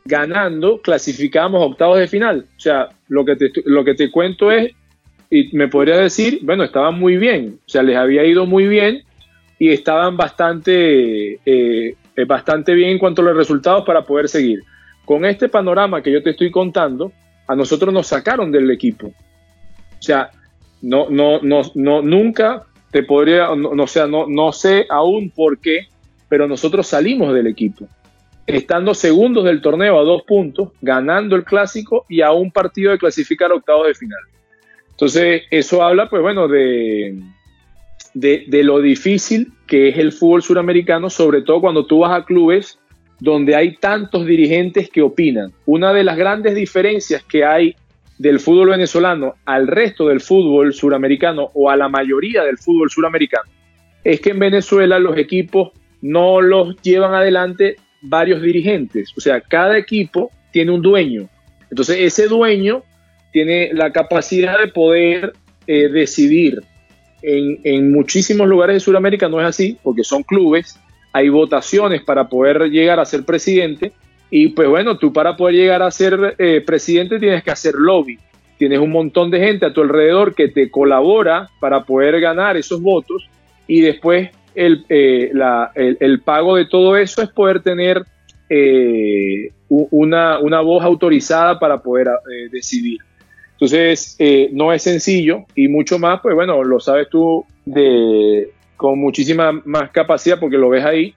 [0.06, 2.46] ganando, clasificamos octavos de final.
[2.58, 4.74] O sea, lo que te, lo que te cuento es,
[5.30, 9.04] y me podría decir, bueno, estaban muy bien, o sea, les había ido muy bien
[9.60, 11.96] y estaban bastante, eh,
[12.28, 14.64] bastante bien en cuanto a los resultados para poder seguir.
[15.06, 17.12] Con este panorama que yo te estoy contando,
[17.48, 19.08] a nosotros nos sacaron del equipo.
[19.08, 20.30] O sea,
[20.82, 25.88] no, no, no, no nunca te podría, no, sea, no, no sé aún por qué,
[26.30, 27.88] pero nosotros salimos del equipo.
[28.46, 32.98] Estando segundos del torneo a dos puntos, ganando el clásico y a un partido de
[32.98, 34.20] clasificar octavos de final.
[34.92, 37.20] Entonces, eso habla, pues bueno, de,
[38.14, 42.80] de, lo difícil que es el fútbol suramericano, sobre todo cuando tú vas a clubes
[43.20, 45.52] donde hay tantos dirigentes que opinan.
[45.66, 47.76] Una de las grandes diferencias que hay
[48.18, 53.50] del fútbol venezolano al resto del fútbol suramericano o a la mayoría del fútbol suramericano
[54.04, 59.12] es que en Venezuela los equipos no los llevan adelante varios dirigentes.
[59.18, 61.28] O sea, cada equipo tiene un dueño.
[61.70, 62.84] Entonces ese dueño
[63.32, 65.34] tiene la capacidad de poder
[65.68, 66.62] eh, decidir.
[67.22, 70.80] En, muchísimos lugares de Sudamérica no es así, porque son clubes
[71.18, 73.92] hay votaciones para poder llegar a ser presidente
[74.30, 78.20] y pues bueno, tú para poder llegar a ser eh, presidente tienes que hacer lobby.
[78.60, 82.82] Tienes un montón de gente a tu alrededor que te colabora para poder ganar esos
[82.82, 83.28] votos
[83.68, 85.32] y después el, eh,
[85.76, 88.04] el, pago de todo eso es poder tener
[88.50, 92.08] eh, una, una, voz autorizada para poder
[92.52, 93.00] decidir.
[93.60, 94.16] Entonces,
[94.52, 99.90] no es sencillo y mucho más, pues bueno, lo sabes tú de, con muchísima más
[99.90, 101.14] capacidad, porque lo ves ahí,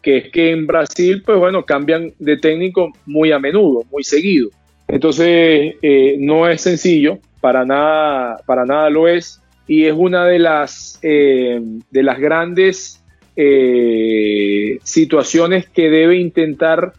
[0.00, 4.48] que es que en Brasil, pues bueno, cambian de técnico muy a menudo, muy seguido.
[4.88, 9.42] Entonces, eh, no es sencillo, para nada, para nada lo es.
[9.66, 11.60] y es una de las, eh,
[11.90, 13.00] de las grandes
[13.36, 16.92] eh, situaciones que debe intentar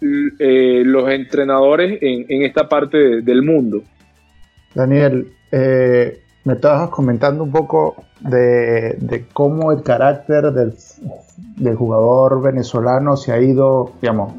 [0.00, 3.82] eh, los entrenadores en, esta parte del mundo.
[4.74, 5.32] Daniel,
[6.44, 13.92] me estabas comentando un poco de, cómo el carácter del, jugador venezolano se ha ido,
[14.00, 14.32] digamos,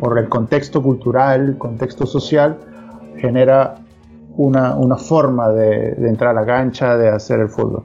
[0.00, 2.56] por el contexto cultural, contexto social,
[3.18, 3.76] genera
[4.36, 7.84] una, forma de, entrar a la cancha, de hacer el fútbol.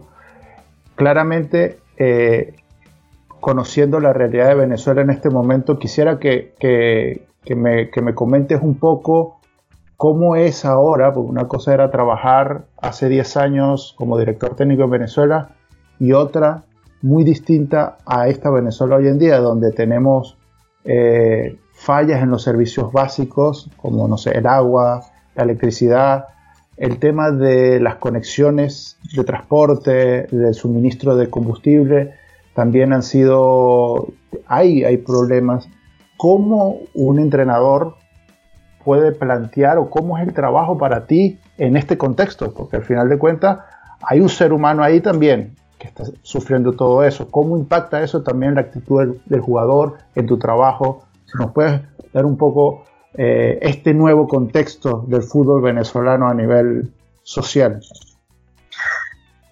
[0.96, 2.56] Claramente, eh,
[3.40, 7.26] conociendo la realidad de Venezuela en este momento, quisiera que,
[7.56, 9.40] me, comentes un poco
[9.98, 14.90] cómo es ahora, porque una cosa era trabajar hace 10 años como director técnico en
[14.92, 15.50] Venezuela
[16.00, 16.64] y otra
[17.02, 20.38] muy distinta a esta Venezuela hoy en día, donde tenemos
[20.86, 25.04] eh, fallas en los servicios básicos, como no sé, el agua,
[25.36, 26.28] la electricidad,
[26.78, 32.14] el tema de las conexiones de transporte, del suministro de combustible,
[32.54, 34.08] también han sido,
[34.48, 35.70] hay, hay problemas.
[36.18, 37.96] ¿Cómo un entrenador
[38.84, 42.54] puede plantear o cómo es el trabajo para ti en este contexto?
[42.54, 43.60] Porque al final de cuentas
[44.02, 47.32] hay un ser humano ahí también que está sufriendo todo eso.
[47.32, 51.04] ¿Cómo impacta eso también la actitud del, del jugador, en tu trabajo?
[51.26, 51.82] Si nos puedes
[52.12, 52.84] dar un poco
[53.16, 56.92] eh, este nuevo contexto del fútbol venezolano a nivel
[57.24, 57.82] social?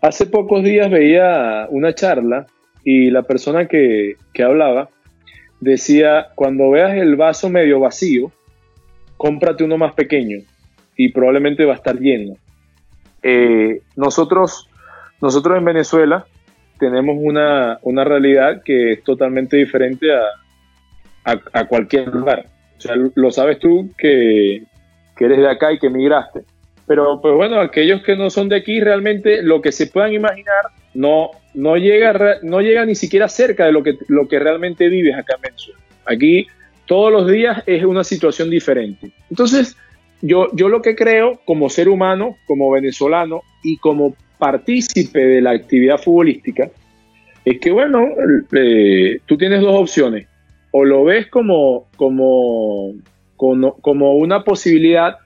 [0.01, 2.45] Hace pocos días veía una charla
[2.89, 4.87] y la persona que, hablaba
[5.59, 8.31] decía, cuando veas el vaso medio vacío,
[9.17, 10.37] cómprate uno más pequeño
[10.95, 12.35] y probablemente va a estar lleno.
[13.23, 14.69] Eh, nosotros,
[15.21, 16.27] nosotros en Venezuela
[16.79, 20.07] tenemos una, realidad que es totalmente diferente
[21.25, 22.45] a cualquier lugar.
[23.15, 24.63] Lo sabes tú que,
[25.19, 26.45] eres de acá y que emigraste.
[26.85, 30.67] Pero pues bueno, aquellos que no son de aquí, realmente lo que se puedan imaginar
[30.97, 35.15] no, no, llega, no llega ni siquiera cerca de lo que, lo que realmente vives
[35.15, 35.79] acá en Venezuela.
[36.05, 36.47] Aquí
[36.87, 39.11] todos los días es una situación diferente.
[39.29, 39.77] Entonces,
[40.23, 45.51] yo, yo lo que creo como ser humano, como venezolano y como partícipe de la
[45.51, 46.71] actividad futbolística,
[47.45, 48.07] es que bueno,
[48.53, 50.27] eh, tú tienes dos opciones
[50.71, 52.95] o lo ves como, como,
[53.35, 55.17] como, una posibilidad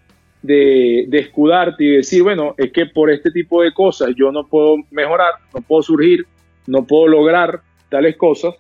[0.41, 4.77] de, escudarte y decir, bueno, es que por este tipo de cosas yo no puedo
[4.91, 6.25] mejorar, no puedo surgir,
[6.67, 8.55] no puedo lograr tales cosas,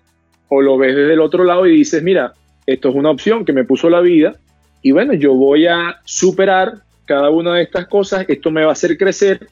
[0.49, 2.33] o lo ves desde el otro lado y dices, mira,
[2.65, 4.35] esto es una opción que me puso la vida
[4.81, 8.73] y bueno, yo voy a superar cada una de estas cosas, esto me va a
[8.73, 9.47] hacer crecer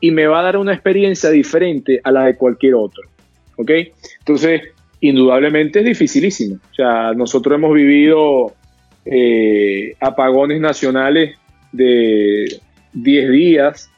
[0.00, 3.02] y me va a dar una experiencia diferente a la de cualquier otro.
[3.56, 3.70] ¿Ok?
[4.18, 4.62] Entonces,
[5.00, 6.56] indudablemente es dificilísimo.
[6.70, 8.52] O sea, nosotros hemos vivido
[9.04, 11.36] eh, apagones nacionales
[11.72, 12.60] de
[12.92, 13.90] 10 días,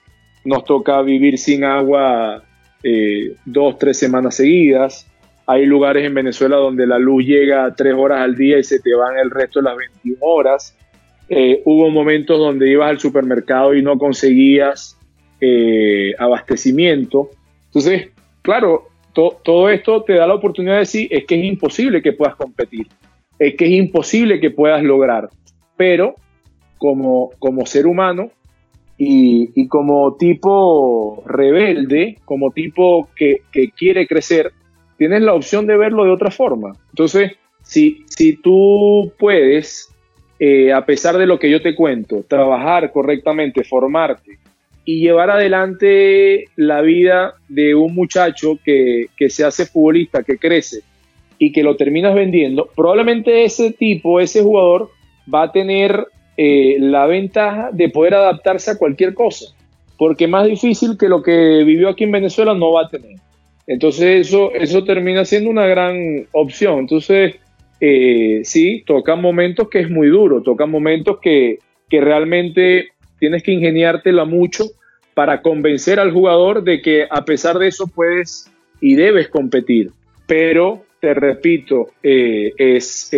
[0.44, 2.42] nos toca vivir sin agua
[2.82, 5.06] eh, dos, tres semanas seguidas.
[5.46, 8.94] Hay lugares en Venezuela donde la luz llega tres horas al día y se te
[8.94, 10.76] van el resto de las 21 horas.
[11.28, 14.98] Eh, hubo momentos donde ibas al supermercado y no conseguías
[16.18, 17.28] abastecimiento.
[17.66, 18.08] Entonces,
[18.40, 22.34] claro, todo esto te da la oportunidad de decir, es que es imposible que puedas
[22.34, 22.86] competir,
[23.38, 25.28] es que es imposible que puedas lograr,
[25.76, 26.16] pero
[26.78, 28.30] como, como ser humano
[28.96, 33.42] y, como tipo rebelde, como tipo que,
[33.76, 34.52] quiere crecer,
[34.96, 36.72] tienes la opción de verlo de otra forma.
[36.90, 39.92] Entonces, si, si tú puedes,
[40.38, 44.38] eh, a pesar de lo que yo te cuento, trabajar correctamente, formarte,
[44.84, 50.80] y llevar adelante la vida de un muchacho que, se hace futbolista, que crece
[51.38, 54.90] y que lo terminas vendiendo, probablemente ese tipo, ese jugador,
[55.32, 56.06] va a tener
[56.36, 59.54] eh, la ventaja de poder adaptarse a cualquier cosa,
[59.96, 63.18] porque más difícil que lo que vivió aquí en Venezuela no va a tener.
[63.66, 66.80] Entonces eso, eso termina siendo una gran opción.
[66.80, 67.36] Entonces,
[67.80, 71.58] eh, sí, tocan momentos que es muy duro, tocan momentos que,
[71.88, 74.64] que realmente tienes que ingeniártela mucho
[75.14, 79.92] para convencer al jugador de que a pesar de eso puedes y debes competir.
[80.26, 83.10] Pero, te repito, eh, es,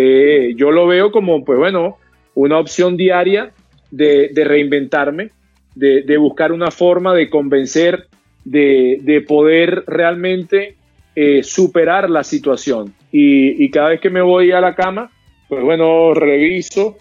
[0.56, 1.98] yo lo veo como, pues bueno,
[2.36, 3.50] una opción diaria
[3.90, 5.30] de, reinventarme,
[5.74, 8.06] de, buscar una forma de convencer,
[8.44, 10.76] de, poder realmente
[11.16, 12.94] eh, superar la situación.
[13.10, 15.10] Y, cada vez que me voy a la cama,
[15.48, 16.96] pues bueno, reviso,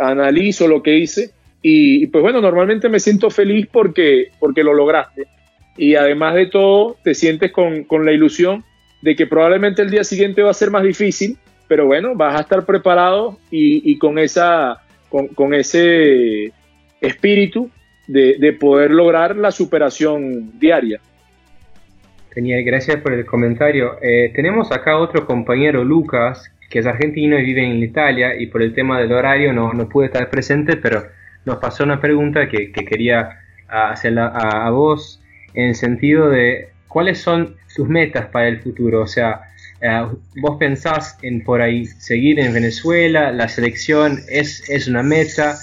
[0.00, 1.32] analizo lo que hice
[1.62, 5.26] y, pues bueno, normalmente me siento feliz porque, porque lo lograste.
[5.76, 8.64] Y además de todo, te sientes con, la ilusión
[9.02, 11.36] de que probablemente el día siguiente va a ser más difícil,
[11.68, 14.78] pero bueno, vas a estar preparado y, con, esa,
[15.10, 16.52] con, ese
[17.00, 17.70] espíritu
[18.08, 21.00] de, poder lograr la superación diaria.
[22.34, 23.98] Genial, gracias por el comentario.
[24.00, 28.62] Eh, tenemos acá otro compañero, Lucas, que es argentino y vive en Italia y por
[28.62, 31.04] el tema del horario no, no pude estar presente, pero
[31.44, 35.22] nos pasó una pregunta que, quería hacerla a, vos
[35.54, 39.02] en el sentido de cuáles son sus metas para el futuro.
[39.02, 39.47] O sea,
[40.40, 45.56] vos pensás en por ahí seguir en Venezuela, la selección es, es una meta,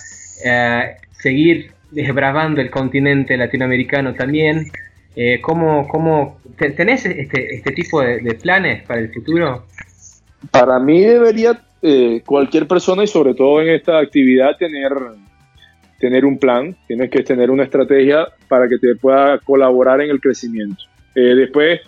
[0.43, 4.72] eh, seguir desbravando el continente latinoamericano también.
[5.16, 9.66] Eh, ¿cómo, cómo, ¿Tenés este, este tipo de, planes para el futuro?
[10.51, 14.91] Para mí debería eh, cualquier persona y sobre todo en esta actividad tener,
[15.99, 20.20] tener un plan, tienes que tener una estrategia para que te pueda colaborar en el
[20.20, 20.84] crecimiento.
[21.16, 21.80] Eh, después,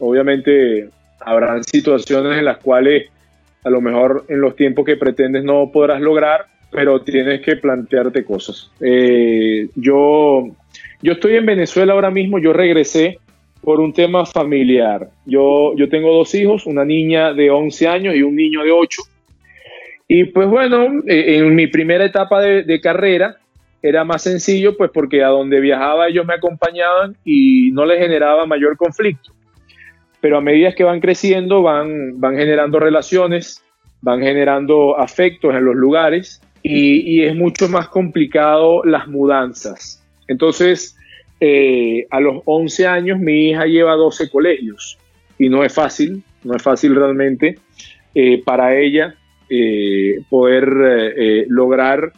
[0.00, 0.88] obviamente,
[1.20, 3.08] habrán situaciones en las cuales
[3.64, 8.24] a lo mejor en los tiempos que pretendes no podrás lograr, pero tienes que plantearte
[8.24, 8.70] cosas.
[8.80, 10.48] Eh, yo,
[11.02, 13.18] yo estoy en Venezuela ahora mismo, yo regresé
[13.60, 15.08] por un tema familiar.
[15.26, 19.02] Yo, yo tengo dos hijos, una niña de 11 años y un niño de 8.
[20.08, 23.36] Y pues bueno, eh, en mi primera etapa de, carrera
[23.82, 28.46] era más sencillo, pues porque a donde viajaba ellos me acompañaban y no les generaba
[28.46, 29.32] mayor conflicto.
[30.20, 33.62] Pero a medida que van creciendo, van, van generando relaciones,
[34.02, 40.02] van generando afectos en los lugares y, es mucho más complicado las mudanzas.
[40.28, 40.96] Entonces,
[41.40, 44.98] eh, a los 11 años mi hija lleva 12 colegios
[45.38, 47.58] y no es fácil, no es fácil realmente
[48.14, 49.14] eh, para ella
[49.48, 52.12] eh, poder lograr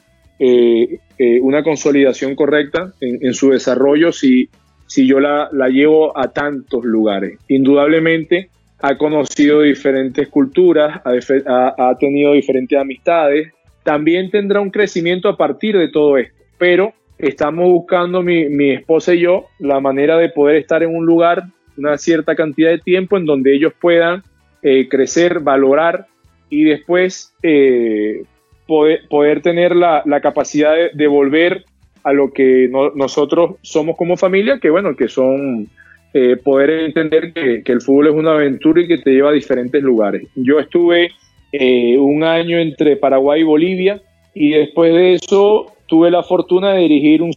[1.40, 4.48] una consolidación correcta en, su desarrollo si,
[4.92, 7.38] si yo la, la, llevo a tantos lugares.
[7.48, 13.52] Indudablemente ha conocido diferentes culturas, ha, ha tenido diferentes amistades,
[13.84, 16.36] también tendrá un crecimiento a partir de todo esto.
[16.58, 21.44] Pero estamos buscando mi, esposa y yo la manera de poder estar en un lugar
[21.78, 24.22] una cierta cantidad de tiempo en donde ellos puedan
[24.62, 26.06] eh, crecer, valorar
[26.50, 28.24] y después eh,
[28.66, 31.64] poder, tener la, capacidad de, volver
[32.04, 35.68] a lo que nosotros somos como familia, que bueno, que son
[36.14, 39.82] eh, poder entender que, el fútbol es una aventura y que te lleva a diferentes
[39.82, 40.28] lugares.
[40.34, 41.10] Yo estuve
[41.52, 44.02] eh, un año entre Paraguay y Bolivia
[44.34, 47.32] y después de eso tuve la fortuna de dirigir un...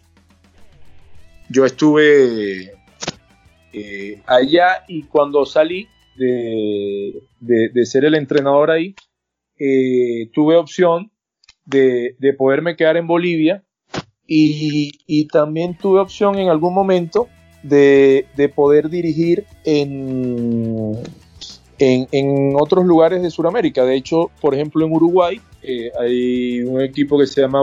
[1.50, 2.72] Yo estuve
[3.72, 5.88] eh, allá y cuando salí
[6.18, 8.96] de, de, ser el entrenador ahí,
[10.34, 11.12] tuve opción
[11.66, 13.64] de, de, poderme quedar en Bolivia
[14.28, 17.28] y, también tuve opción en algún momento
[17.64, 20.98] de, de poder dirigir en,
[21.80, 23.84] en, otros lugares de Sudamérica.
[23.84, 27.62] De hecho, por ejemplo, en Uruguay eh, hay un equipo que se llama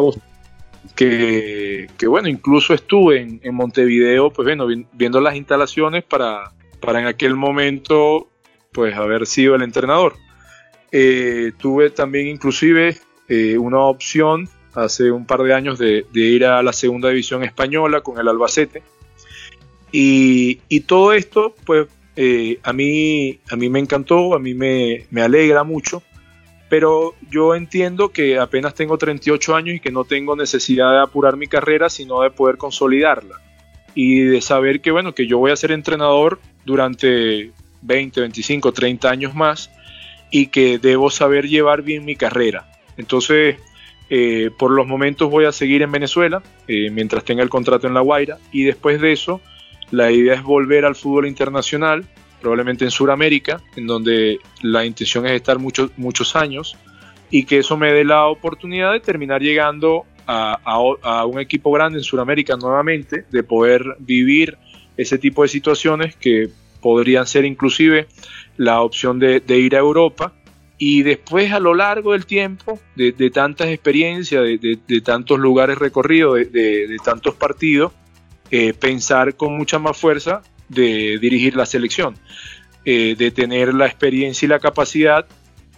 [0.94, 7.06] que, que bueno, incluso estuve en, Montevideo, pues bueno, viendo las instalaciones para, para en
[7.06, 8.28] aquel momento,
[8.72, 10.14] pues haber sido el entrenador.
[10.90, 12.98] Eh, tuve también inclusive
[13.28, 18.00] eh, una opción hace un par de años de, ir a la segunda división española
[18.00, 18.82] con el Albacete.
[19.90, 25.64] Y, todo esto, pues eh, a, mí, a mí me encantó, a mí me, alegra
[25.64, 26.02] mucho,
[26.68, 31.36] pero yo entiendo que apenas tengo 38 años y que no tengo necesidad de apurar
[31.36, 33.40] mi carrera, sino de poder consolidarla
[33.94, 37.50] y de saber que, bueno, que yo voy a ser entrenador durante
[37.82, 39.70] 20, 25, 30 años más
[40.30, 42.72] y que debo saber llevar bien mi carrera.
[42.96, 43.56] Entonces,
[44.14, 47.94] eh, por los momentos voy a seguir en Venezuela eh, mientras tenga el contrato en
[47.94, 48.36] La Guaira.
[48.52, 49.40] Y después de eso
[49.90, 52.04] la idea es volver al fútbol internacional,
[52.42, 56.76] probablemente en Sudamérica, en donde la intención es estar muchos, muchos años
[57.30, 62.04] y que eso me dé la oportunidad de terminar llegando a, un equipo grande en
[62.04, 64.58] Sudamérica nuevamente, de poder vivir
[64.98, 66.50] ese tipo de situaciones que
[66.82, 68.08] podrían ser inclusive
[68.58, 70.34] la opción de, ir a Europa
[70.84, 76.96] y después a lo largo del tiempo, de, tantas experiencias, de, tantos lugares recorridos, de,
[77.04, 77.92] tantos partidos,
[78.50, 82.16] eh, pensar con mucha más fuerza de dirigir la selección,
[82.84, 85.24] eh, de tener la experiencia y la capacidad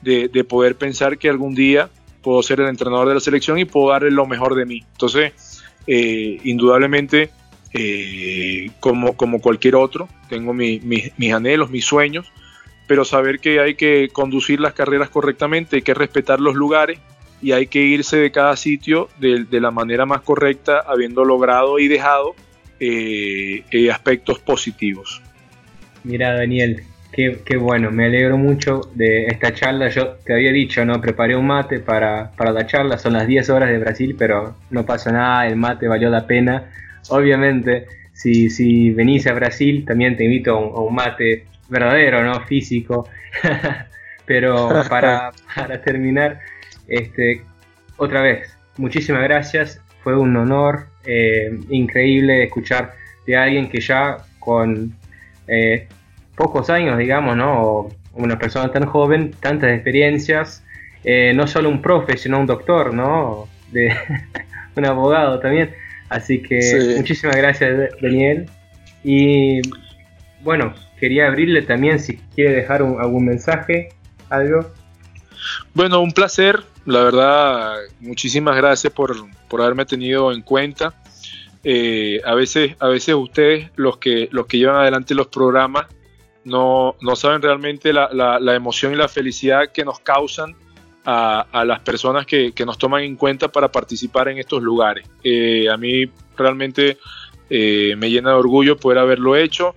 [0.00, 1.90] de, poder pensar que algún día
[2.22, 4.86] puedo ser el entrenador de la selección y puedo darle lo mejor de mí.
[4.92, 7.28] Entonces, eh, indudablemente,
[8.80, 12.32] como, como cualquier otro, tengo mis anhelos, mis sueños,
[12.86, 16.98] pero saber que hay que conducir las carreras correctamente, hay que respetar los lugares
[17.42, 21.88] y hay que irse de cada sitio de, la manera más correcta, habiendo logrado y
[21.88, 22.34] dejado
[22.80, 25.22] eh, eh, aspectos positivos.
[26.04, 29.88] Mira, Daniel, Qué, bueno, me alegro mucho de esta charla.
[29.88, 31.00] Yo te había dicho, ¿no?
[31.00, 34.84] Preparé un mate para, para la charla, son las 10 horas de Brasil, pero no
[34.84, 36.72] pasa nada, el mate valió la pena.
[37.10, 42.40] Obviamente, si, si venís a Brasil, también te invito a un, mate verdadero, ¿no?
[42.46, 43.08] Físico.
[44.26, 46.40] pero para, para terminar,
[46.88, 47.42] este,
[47.96, 49.80] otra vez, muchísimas gracias.
[50.02, 52.94] Fue un honor eh, increíble escuchar
[53.26, 54.94] de alguien que ya con
[55.48, 55.88] eh,
[56.36, 57.62] pocos años, digamos, ¿no?
[57.62, 60.64] O una persona tan joven, tantas experiencias,
[61.04, 63.48] eh, no solo un profe, sino un doctor, ¿no?
[63.72, 63.94] De,
[64.76, 65.74] un abogado también.
[66.10, 68.46] Así que muchísimas gracias, Daniel.
[69.02, 69.60] Y
[70.42, 70.74] bueno,
[71.04, 73.90] quería abrirle también si quiere dejar algún mensaje,
[74.30, 74.72] algo.
[75.74, 79.14] Bueno, un placer, la verdad, muchísimas gracias por,
[79.50, 80.94] por haberme tenido en cuenta.
[81.62, 85.88] Eh, a veces, a veces ustedes, los que, los que llevan adelante los programas,
[86.44, 90.56] no, no saben realmente la, la, emoción y la felicidad que nos causan
[91.04, 95.06] a, a las personas que, que, nos toman en cuenta para participar en estos lugares.
[95.22, 96.96] Eh, a mí realmente
[97.50, 99.74] eh, me llena de orgullo poder haberlo hecho.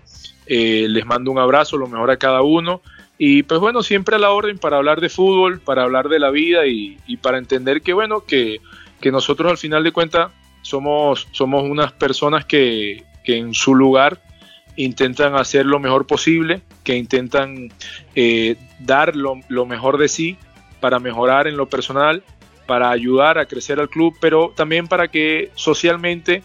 [0.48, 2.82] Eh, les mando un abrazo, lo mejor a cada uno.
[3.18, 6.30] Y pues bueno, siempre a la orden para hablar de fútbol, para hablar de la
[6.30, 8.60] vida y, para entender que bueno, que,
[9.12, 10.32] nosotros al final de cuentas
[10.62, 14.22] somos, somos unas personas que, que en su lugar
[14.78, 17.70] intentan hacer lo mejor posible, que intentan
[18.16, 19.36] eh, dar lo,
[19.66, 20.38] mejor de sí
[20.80, 22.24] para mejorar en lo personal,
[22.68, 26.43] para ayudar a crecer al club, pero también para que socialmente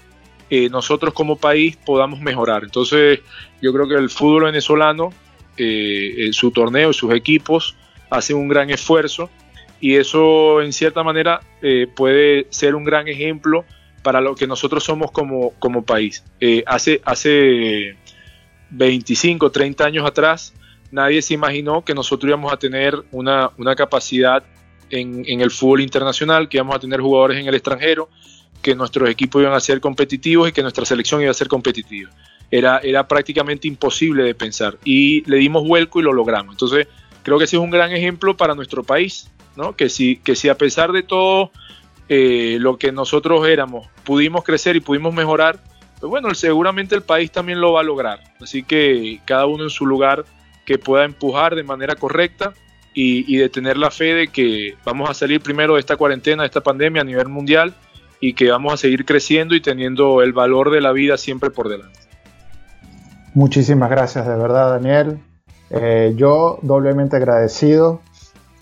[0.55, 2.63] eh, nosotros como país podamos mejorar.
[2.65, 3.21] Entonces
[3.63, 5.15] yo creo que el fútbol venezolano,
[5.57, 7.75] eh, su torneo y sus equipos
[8.11, 9.31] hacen un gran esfuerzo
[9.81, 11.41] y eso en cierta manera
[11.97, 13.65] puede ser un gran ejemplo
[14.03, 16.23] para lo que nosotros somos como, como país.
[16.67, 17.97] hace, hace
[18.71, 20.53] 25, 30 años atrás,
[20.91, 24.45] nadie se imaginó que nosotros íbamos a tener una, capacidad
[24.91, 28.11] en, el fútbol internacional, que íbamos a tener jugadores en el extranjero,
[28.61, 32.11] que nuestros equipos iban a ser competitivos y que nuestra selección iba a ser competitiva.
[32.51, 36.55] Era, era prácticamente imposible de pensar y le dimos vuelco y lo logramos.
[36.55, 36.87] Entonces,
[37.23, 39.75] creo que ese es un gran ejemplo para nuestro país, ¿no?
[39.75, 41.51] que, si, que si a pesar de todo
[42.09, 45.59] eh, lo que nosotros éramos, pudimos crecer y pudimos mejorar,
[45.99, 48.21] pues bueno, seguramente el país también lo va a lograr.
[48.41, 50.25] Así que cada uno en su lugar
[50.67, 52.53] que pueda empujar de manera correcta
[52.95, 56.49] y, de tener la fe de que vamos a salir primero de esta cuarentena, de
[56.49, 57.75] esta pandemia a nivel mundial
[58.23, 61.69] y que vamos a seguir creciendo y teniendo el valor de la vida siempre por
[61.69, 62.01] delante.
[63.35, 65.19] Muchísimas gracias de verdad Daniel.
[65.69, 68.01] Eh, yo doblemente agradecido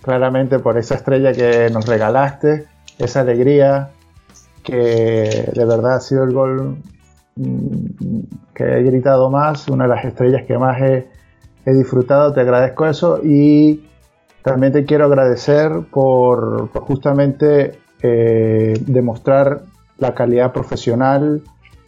[0.02, 2.66] claramente por esa estrella que nos regalaste,
[2.98, 3.90] esa alegría
[4.64, 6.78] que de verdad ha sido el gol
[7.36, 11.08] Mm, que he gritado más, una de las estrellas que más he,
[11.64, 13.88] disfrutado, te agradezco eso y
[14.42, 19.62] también te quiero agradecer por, justamente eh, demostrar
[19.98, 21.42] la calidad profesional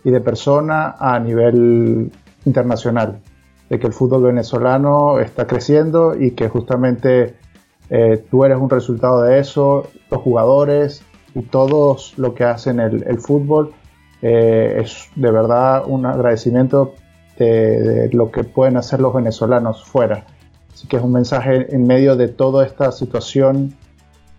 [0.04, 2.10] y de persona a nivel
[2.44, 3.20] internacional,
[3.70, 7.34] de que el fútbol venezolano está creciendo y que justamente
[7.90, 11.02] eh, tú eres un resultado de eso, los jugadores
[11.34, 13.72] y todos lo que hacen el, el fútbol
[14.22, 16.94] eh, es de verdad un agradecimiento
[17.38, 20.24] de, lo que pueden hacer los venezolanos fuera.
[20.72, 23.74] Así que es un mensaje en medio de toda esta situación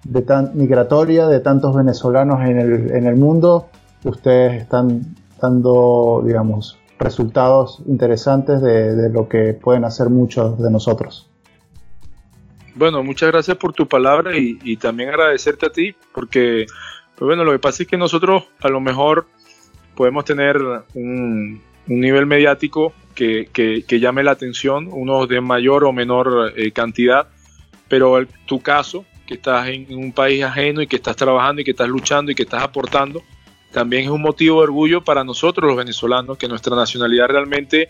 [0.03, 3.69] de migratoria de tantos venezolanos en el, en el mundo.
[4.03, 11.29] Ustedes están dando, digamos, resultados interesantes de, lo que pueden hacer muchos de nosotros.
[12.75, 16.65] Bueno, muchas gracias por tu palabra y, también agradecerte a ti, porque,
[17.15, 19.27] pues bueno, lo que pasa es que nosotros a lo mejor
[19.95, 20.57] podemos tener
[20.95, 27.27] un, nivel mediático que, llame la atención, unos de mayor o menor eh, cantidad,
[27.89, 31.71] pero tu caso, que estás en, un país ajeno y que estás trabajando y que
[31.71, 33.23] estás luchando y que estás aportando,
[33.71, 37.87] también es un motivo de orgullo para nosotros los venezolanos, que nuestra nacionalidad realmente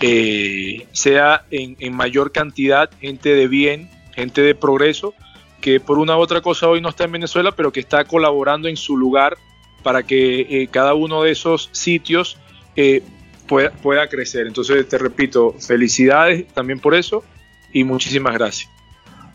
[0.00, 5.14] eh, sea en, en mayor cantidad gente de bien, gente de progreso,
[5.60, 8.68] que por una u otra cosa hoy no está en Venezuela, pero que está colaborando
[8.68, 9.36] en su lugar
[9.82, 12.38] para que eh, cada uno de esos sitios
[12.76, 13.02] eh,
[13.46, 14.46] pueda, pueda crecer.
[14.46, 17.24] Entonces, te repito, felicidades también por eso
[17.72, 18.73] y muchísimas gracias.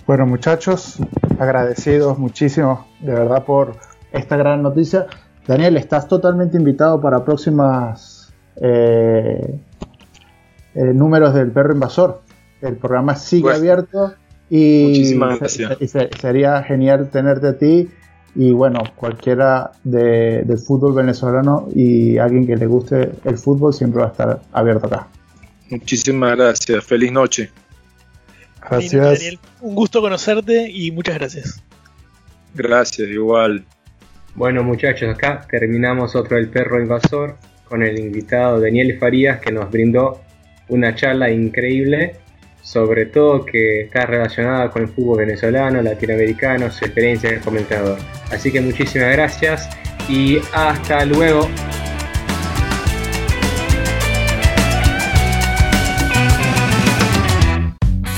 [0.09, 0.95] Bueno, muchachos,
[1.37, 3.75] agradecidos muchísimo de verdad por
[4.11, 5.05] esta gran noticia.
[5.45, 9.59] Daniel, estás totalmente invitado para próximas eh,
[10.73, 12.23] números del perro invasor.
[12.59, 14.15] El programa sigue pues, abierto
[14.49, 15.15] y,
[16.19, 17.87] sería genial tenerte a ti
[18.33, 24.01] y bueno, cualquiera de, del fútbol venezolano y alguien que le guste el fútbol siempre
[24.01, 25.07] va a estar abierto acá.
[25.69, 27.51] Muchísimas gracias, feliz noche.
[28.61, 29.01] Gracias.
[29.01, 31.63] Daniel, un gusto conocerte y muchas gracias.
[32.53, 33.65] Gracias, igual.
[34.35, 39.69] Bueno muchachos, acá terminamos otro El Perro Invasor con el invitado Daniel Farías que nos
[39.69, 40.21] brindó
[40.69, 42.15] una charla increíble,
[42.61, 47.97] sobre todo que está relacionada con el fútbol venezolano, latinoamericano, su experiencia de comentador.
[48.31, 49.69] Así que muchísimas gracias
[50.07, 51.47] y hasta luego.